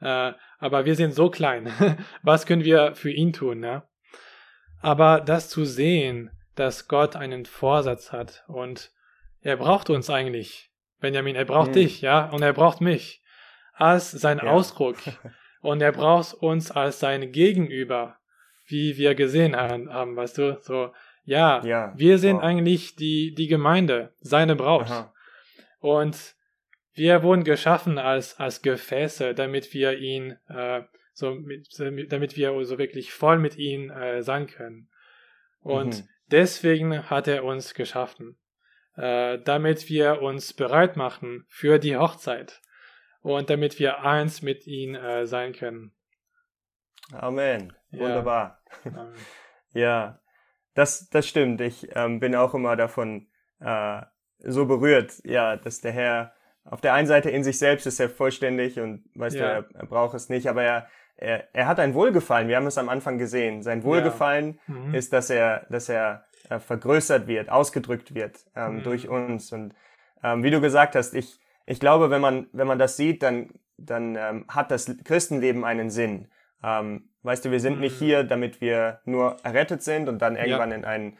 Äh, 0.00 0.32
aber 0.58 0.84
wir 0.84 0.96
sind 0.96 1.14
so 1.14 1.30
klein. 1.30 1.72
Was 2.22 2.46
können 2.46 2.64
wir 2.64 2.94
für 2.94 3.10
ihn 3.10 3.32
tun, 3.32 3.60
ne? 3.60 3.82
Aber 4.80 5.20
das 5.20 5.48
zu 5.48 5.64
sehen, 5.64 6.30
dass 6.56 6.88
Gott 6.88 7.16
einen 7.16 7.46
Vorsatz 7.46 8.12
hat 8.12 8.44
und 8.48 8.92
er 9.40 9.56
braucht 9.56 9.90
uns 9.90 10.10
eigentlich. 10.10 10.70
Benjamin, 11.00 11.36
er 11.36 11.44
braucht 11.44 11.70
mhm. 11.70 11.74
dich, 11.74 12.00
ja, 12.00 12.30
und 12.30 12.42
er 12.42 12.52
braucht 12.52 12.80
mich 12.80 13.22
als 13.74 14.10
sein 14.10 14.38
ja. 14.38 14.44
Ausdruck. 14.44 14.96
Und 15.64 15.80
er 15.80 15.92
braucht 15.92 16.34
uns 16.34 16.70
als 16.70 17.00
sein 17.00 17.32
Gegenüber, 17.32 18.18
wie 18.66 18.98
wir 18.98 19.14
gesehen 19.14 19.56
haben, 19.56 20.14
weißt 20.14 20.36
du? 20.36 20.58
So, 20.60 20.92
ja, 21.24 21.64
ja. 21.64 21.94
wir 21.96 22.18
sind 22.18 22.36
wow. 22.36 22.42
eigentlich 22.42 22.96
die, 22.96 23.34
die 23.34 23.46
Gemeinde, 23.46 24.12
seine 24.20 24.56
Braut. 24.56 24.90
Aha. 24.90 25.14
Und 25.78 26.34
wir 26.92 27.22
wurden 27.22 27.44
geschaffen 27.44 27.96
als, 27.96 28.38
als 28.38 28.60
Gefäße, 28.60 29.32
damit 29.32 29.72
wir 29.72 29.98
ihn, 29.98 30.36
äh, 30.48 30.82
so, 31.14 31.34
mit, 31.34 31.66
damit 32.12 32.36
wir 32.36 32.62
so 32.66 32.76
wirklich 32.76 33.14
voll 33.14 33.38
mit 33.38 33.56
ihm 33.56 33.90
äh, 33.90 34.20
sein 34.22 34.46
können. 34.46 34.90
Und 35.60 36.02
mhm. 36.02 36.08
deswegen 36.30 37.08
hat 37.08 37.26
er 37.26 37.42
uns 37.42 37.72
geschaffen, 37.72 38.36
äh, 38.96 39.38
damit 39.38 39.88
wir 39.88 40.20
uns 40.20 40.52
bereit 40.52 40.98
machen 40.98 41.46
für 41.48 41.78
die 41.78 41.96
Hochzeit 41.96 42.60
und 43.24 43.48
damit 43.48 43.78
wir 43.78 44.02
eins 44.02 44.42
mit 44.42 44.66
ihm 44.66 44.94
äh, 44.94 45.26
sein 45.26 45.52
können. 45.54 45.92
Amen. 47.12 47.72
Wunderbar. 47.90 48.62
Ja, 48.84 49.12
ja 49.72 50.20
das, 50.74 51.08
das 51.08 51.26
stimmt. 51.26 51.60
Ich 51.60 51.88
ähm, 51.96 52.20
bin 52.20 52.34
auch 52.34 52.54
immer 52.54 52.76
davon 52.76 53.28
äh, 53.60 54.02
so 54.38 54.66
berührt, 54.66 55.22
ja, 55.24 55.56
dass 55.56 55.80
der 55.80 55.92
Herr 55.92 56.34
auf 56.64 56.80
der 56.80 56.94
einen 56.94 57.06
Seite 57.06 57.30
in 57.30 57.44
sich 57.44 57.58
selbst 57.58 57.86
ist 57.86 58.00
er 58.00 58.08
vollständig 58.08 58.78
und 58.80 59.04
weißt 59.14 59.36
ja. 59.36 59.60
du, 59.60 59.68
er, 59.68 59.80
er 59.80 59.86
braucht 59.86 60.14
es 60.14 60.28
nicht, 60.28 60.46
aber 60.46 60.62
er, 60.62 60.88
er, 61.16 61.48
er 61.54 61.66
hat 61.66 61.78
ein 61.78 61.94
Wohlgefallen. 61.94 62.48
Wir 62.48 62.56
haben 62.56 62.66
es 62.66 62.78
am 62.78 62.88
Anfang 62.88 63.18
gesehen. 63.18 63.62
Sein 63.62 63.84
Wohlgefallen 63.84 64.60
ja. 64.66 64.74
mhm. 64.74 64.94
ist, 64.94 65.12
dass 65.12 65.30
er, 65.30 65.66
dass 65.70 65.88
er 65.88 66.24
äh, 66.50 66.58
vergrößert 66.58 67.26
wird, 67.26 67.48
ausgedrückt 67.48 68.14
wird 68.14 68.38
ähm, 68.54 68.76
mhm. 68.76 68.82
durch 68.82 69.08
uns. 69.08 69.52
Und 69.52 69.74
ähm, 70.22 70.42
wie 70.42 70.50
du 70.50 70.60
gesagt 70.60 70.94
hast, 70.94 71.14
ich, 71.14 71.38
ich 71.66 71.80
glaube, 71.80 72.10
wenn 72.10 72.20
man, 72.20 72.46
wenn 72.52 72.66
man 72.66 72.78
das 72.78 72.96
sieht, 72.96 73.22
dann, 73.22 73.50
dann 73.76 74.16
ähm, 74.16 74.44
hat 74.48 74.70
das 74.70 74.90
Christenleben 75.04 75.64
einen 75.64 75.90
Sinn. 75.90 76.28
Ähm, 76.62 77.08
weißt 77.22 77.44
du, 77.44 77.50
wir 77.50 77.60
sind 77.60 77.76
mhm. 77.76 77.80
nicht 77.80 77.98
hier, 77.98 78.24
damit 78.24 78.60
wir 78.60 79.00
nur 79.04 79.36
errettet 79.42 79.82
sind 79.82 80.08
und 80.08 80.20
dann 80.20 80.36
irgendwann 80.36 80.70
ja. 80.70 80.76
in 80.76 80.84
einen, 80.84 81.18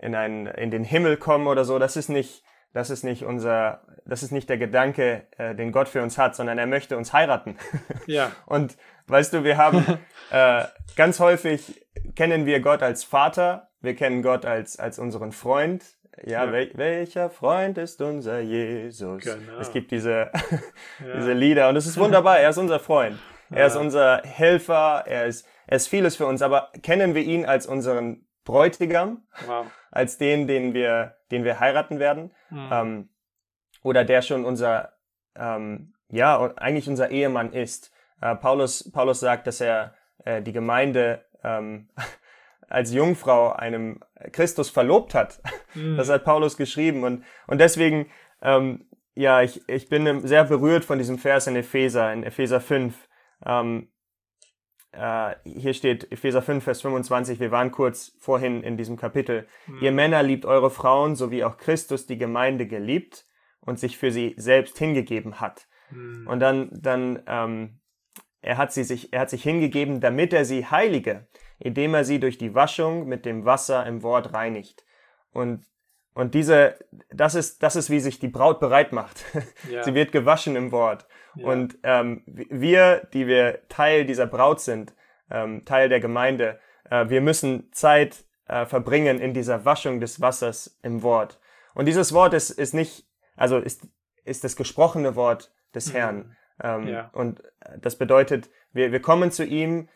in 0.00 0.14
einen, 0.14 0.46
in 0.46 0.70
den 0.70 0.84
Himmel 0.84 1.16
kommen 1.16 1.46
oder 1.46 1.64
so. 1.64 1.78
Das 1.78 1.96
ist 1.96 2.08
nicht, 2.08 2.44
das 2.72 2.90
ist 2.90 3.02
nicht 3.04 3.24
unser, 3.24 3.82
das 4.04 4.22
ist 4.22 4.32
nicht 4.32 4.48
der 4.48 4.58
Gedanke, 4.58 5.26
äh, 5.36 5.54
den 5.54 5.72
Gott 5.72 5.88
für 5.88 6.02
uns 6.02 6.18
hat, 6.18 6.36
sondern 6.36 6.58
er 6.58 6.66
möchte 6.66 6.96
uns 6.96 7.12
heiraten. 7.12 7.56
Ja. 8.06 8.32
und 8.46 8.76
weißt 9.06 9.32
du, 9.32 9.44
wir 9.44 9.56
haben 9.56 9.84
äh, 10.30 10.64
ganz 10.96 11.20
häufig 11.20 11.86
kennen 12.14 12.46
wir 12.46 12.60
Gott 12.60 12.82
als 12.82 13.04
Vater, 13.04 13.68
wir 13.80 13.94
kennen 13.94 14.22
Gott 14.22 14.44
als 14.44 14.78
als 14.78 14.98
unseren 14.98 15.32
Freund. 15.32 15.84
Ja, 16.24 16.44
ja. 16.44 16.52
Wel 16.52 16.70
welcher 16.74 17.30
Freund 17.30 17.78
ist 17.78 18.00
unser 18.02 18.40
Jesus? 18.40 19.24
Genau. 19.24 19.58
Es 19.60 19.72
gibt 19.72 19.90
diese 19.90 20.30
ja. 20.30 21.16
diese 21.16 21.32
Lieder 21.32 21.68
und 21.68 21.76
es 21.76 21.86
ist 21.86 21.98
wunderbar. 21.98 22.38
Er 22.38 22.50
ist 22.50 22.58
unser 22.58 22.80
Freund. 22.80 23.18
Er 23.50 23.60
ja. 23.60 23.66
ist 23.66 23.76
unser 23.76 24.22
Helfer. 24.24 25.04
Er 25.06 25.26
ist 25.26 25.46
er 25.66 25.76
ist 25.76 25.88
vieles 25.88 26.16
für 26.16 26.26
uns. 26.26 26.42
Aber 26.42 26.70
kennen 26.82 27.14
wir 27.14 27.22
ihn 27.22 27.46
als 27.46 27.66
unseren 27.66 28.26
Bräutigam? 28.44 29.22
Wow. 29.46 29.66
Als 29.90 30.18
den, 30.18 30.46
den 30.46 30.74
wir 30.74 31.16
den 31.30 31.44
wir 31.44 31.60
heiraten 31.60 31.98
werden? 31.98 32.32
Mhm. 32.50 32.68
Ähm, 32.72 33.08
oder 33.82 34.04
der 34.04 34.22
schon 34.22 34.44
unser, 34.44 34.92
ähm, 35.36 35.94
ja, 36.08 36.54
eigentlich 36.56 36.88
unser 36.88 37.10
Ehemann 37.10 37.52
ist. 37.52 37.92
Äh, 38.20 38.34
Paulus, 38.36 38.90
Paulus 38.92 39.20
sagt, 39.20 39.46
dass 39.46 39.60
er 39.60 39.94
äh, 40.24 40.42
die 40.42 40.52
Gemeinde 40.52 41.24
ähm, 41.42 41.88
als 42.70 42.92
Jungfrau 42.92 43.52
einem 43.52 44.00
Christus 44.32 44.70
verlobt 44.70 45.14
hat. 45.14 45.42
Mhm. 45.74 45.96
Das 45.96 46.08
hat 46.08 46.24
Paulus 46.24 46.56
geschrieben 46.56 47.04
und, 47.04 47.24
und 47.46 47.58
deswegen, 47.58 48.10
ähm, 48.42 48.88
ja, 49.14 49.42
ich, 49.42 49.68
ich 49.68 49.88
bin 49.88 50.26
sehr 50.26 50.44
berührt 50.44 50.84
von 50.84 50.98
diesem 50.98 51.18
Vers 51.18 51.46
in 51.46 51.56
Epheser, 51.56 52.12
in 52.12 52.22
Epheser 52.22 52.60
5. 52.60 52.94
Ähm, 53.44 53.88
äh, 54.92 55.34
hier 55.44 55.74
steht 55.74 56.10
Epheser 56.10 56.42
5, 56.42 56.64
Vers 56.64 56.82
25, 56.82 57.38
wir 57.38 57.50
waren 57.50 57.70
kurz 57.70 58.16
vorhin 58.18 58.62
in 58.62 58.76
diesem 58.76 58.96
Kapitel. 58.96 59.46
Mhm. 59.66 59.78
Ihr 59.82 59.92
Männer 59.92 60.22
liebt 60.22 60.46
eure 60.46 60.70
Frauen, 60.70 61.16
so 61.16 61.30
wie 61.30 61.44
auch 61.44 61.56
Christus 61.56 62.06
die 62.06 62.18
Gemeinde 62.18 62.66
geliebt 62.66 63.26
und 63.60 63.78
sich 63.78 63.98
für 63.98 64.10
sie 64.10 64.34
selbst 64.36 64.78
hingegeben 64.78 65.40
hat. 65.40 65.68
Mhm. 65.90 66.26
Und 66.26 66.40
dann, 66.40 66.70
dann 66.72 67.22
ähm, 67.26 67.80
er 68.42 68.56
hat 68.56 68.72
sie 68.72 68.84
sich, 68.84 69.12
er 69.12 69.20
hat 69.20 69.30
sich 69.30 69.42
hingegeben, 69.42 70.00
damit 70.00 70.32
er 70.32 70.44
sie 70.44 70.66
heilige, 70.66 71.28
indem 71.60 71.94
er 71.94 72.04
sie 72.04 72.18
durch 72.18 72.38
die 72.38 72.54
Waschung 72.54 73.06
mit 73.06 73.24
dem 73.24 73.44
Wasser 73.44 73.86
im 73.86 74.02
Wort 74.02 74.32
reinigt. 74.32 74.84
Und 75.32 75.64
und 76.12 76.34
diese, 76.34 76.74
das 77.10 77.34
ist, 77.34 77.62
das 77.62 77.76
ist, 77.76 77.88
wie 77.88 78.00
sich 78.00 78.18
die 78.18 78.28
Braut 78.28 78.58
bereit 78.58 78.92
macht. 78.92 79.24
Ja. 79.70 79.82
Sie 79.84 79.94
wird 79.94 80.10
gewaschen 80.10 80.56
im 80.56 80.72
Wort. 80.72 81.06
Ja. 81.36 81.46
Und 81.46 81.78
ähm, 81.84 82.24
wir, 82.26 83.08
die 83.12 83.26
wir 83.26 83.60
Teil 83.68 84.04
dieser 84.04 84.26
Braut 84.26 84.60
sind, 84.60 84.92
ähm, 85.30 85.64
Teil 85.64 85.88
der 85.88 86.00
Gemeinde, 86.00 86.58
äh, 86.90 87.08
wir 87.08 87.20
müssen 87.20 87.72
Zeit 87.72 88.24
äh, 88.48 88.66
verbringen 88.66 89.20
in 89.20 89.34
dieser 89.34 89.64
Waschung 89.64 90.00
des 90.00 90.20
Wassers 90.20 90.78
im 90.82 91.02
Wort. 91.02 91.38
Und 91.74 91.86
dieses 91.86 92.12
Wort 92.12 92.34
ist, 92.34 92.50
ist 92.50 92.74
nicht, 92.74 93.06
also 93.36 93.58
ist, 93.58 93.86
ist 94.24 94.42
das 94.42 94.56
gesprochene 94.56 95.14
Wort 95.14 95.52
des 95.74 95.88
mhm. 95.88 95.96
Herrn. 95.96 96.36
Ähm, 96.62 96.88
ja. 96.88 97.10
Und 97.12 97.42
das 97.78 97.96
bedeutet, 97.96 98.50
wir, 98.72 98.90
wir 98.90 99.00
kommen 99.00 99.30
zu 99.30 99.44
ihm 99.44 99.88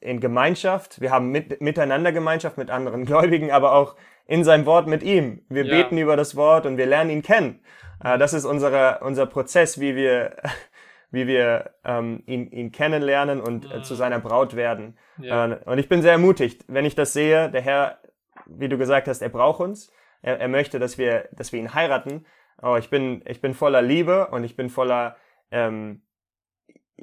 in 0.00 0.20
Gemeinschaft, 0.20 1.00
wir 1.00 1.10
haben 1.10 1.30
mit, 1.30 1.60
miteinander 1.60 2.12
Gemeinschaft 2.12 2.56
mit 2.56 2.70
anderen 2.70 3.04
Gläubigen, 3.06 3.50
aber 3.50 3.74
auch 3.74 3.96
in 4.26 4.44
seinem 4.44 4.66
Wort 4.66 4.86
mit 4.86 5.02
ihm. 5.02 5.44
Wir 5.48 5.64
ja. 5.64 5.76
beten 5.76 5.98
über 5.98 6.16
das 6.16 6.36
Wort 6.36 6.66
und 6.66 6.76
wir 6.76 6.86
lernen 6.86 7.10
ihn 7.10 7.22
kennen. 7.22 7.60
Äh, 8.02 8.18
das 8.18 8.32
ist 8.32 8.44
unsere, 8.44 9.00
unser 9.02 9.26
Prozess, 9.26 9.80
wie 9.80 9.94
wir, 9.94 10.36
wie 11.10 11.26
wir 11.26 11.70
ähm, 11.84 12.22
ihn, 12.26 12.50
ihn 12.50 12.72
kennenlernen 12.72 13.40
und 13.40 13.70
äh, 13.70 13.82
zu 13.82 13.94
seiner 13.94 14.20
Braut 14.20 14.56
werden. 14.56 14.96
Ja. 15.18 15.46
Äh, 15.46 15.58
und 15.64 15.78
ich 15.78 15.88
bin 15.88 16.02
sehr 16.02 16.12
ermutigt, 16.12 16.64
wenn 16.68 16.84
ich 16.84 16.94
das 16.94 17.12
sehe. 17.12 17.50
Der 17.50 17.60
Herr, 17.60 17.98
wie 18.46 18.68
du 18.68 18.78
gesagt 18.78 19.08
hast, 19.08 19.22
er 19.22 19.28
braucht 19.28 19.60
uns. 19.60 19.92
Er, 20.22 20.40
er 20.40 20.48
möchte, 20.48 20.78
dass 20.78 20.98
wir, 20.98 21.28
dass 21.32 21.52
wir 21.52 21.60
ihn 21.60 21.74
heiraten. 21.74 22.24
Aber 22.56 22.78
ich 22.78 22.90
bin, 22.90 23.22
ich 23.26 23.40
bin 23.40 23.54
voller 23.54 23.82
Liebe 23.82 24.28
und 24.28 24.44
ich 24.44 24.56
bin 24.56 24.70
voller, 24.70 25.16
ähm, 25.50 26.02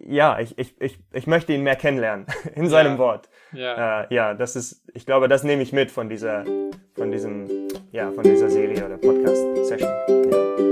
ja, 0.07 0.39
ich, 0.39 0.57
ich, 0.57 0.79
ich, 0.79 0.99
ich 1.11 1.27
möchte 1.27 1.53
ihn 1.53 1.63
mehr 1.63 1.75
kennenlernen 1.75 2.25
in 2.55 2.67
seinem 2.67 2.93
ja. 2.93 2.97
Wort. 2.97 3.29
Ja. 3.51 4.01
Äh, 4.03 4.13
ja, 4.13 4.33
das 4.33 4.55
ist, 4.55 4.83
ich 4.93 5.05
glaube, 5.05 5.27
das 5.27 5.43
nehme 5.43 5.61
ich 5.61 5.73
mit 5.73 5.91
von 5.91 6.09
dieser, 6.09 6.45
von 6.95 7.11
diesem, 7.11 7.49
ja, 7.91 8.11
von 8.11 8.23
dieser 8.23 8.49
Serie 8.49 8.85
oder 8.85 8.97
Podcast-Session. 8.97 9.89
Ja. 10.31 10.68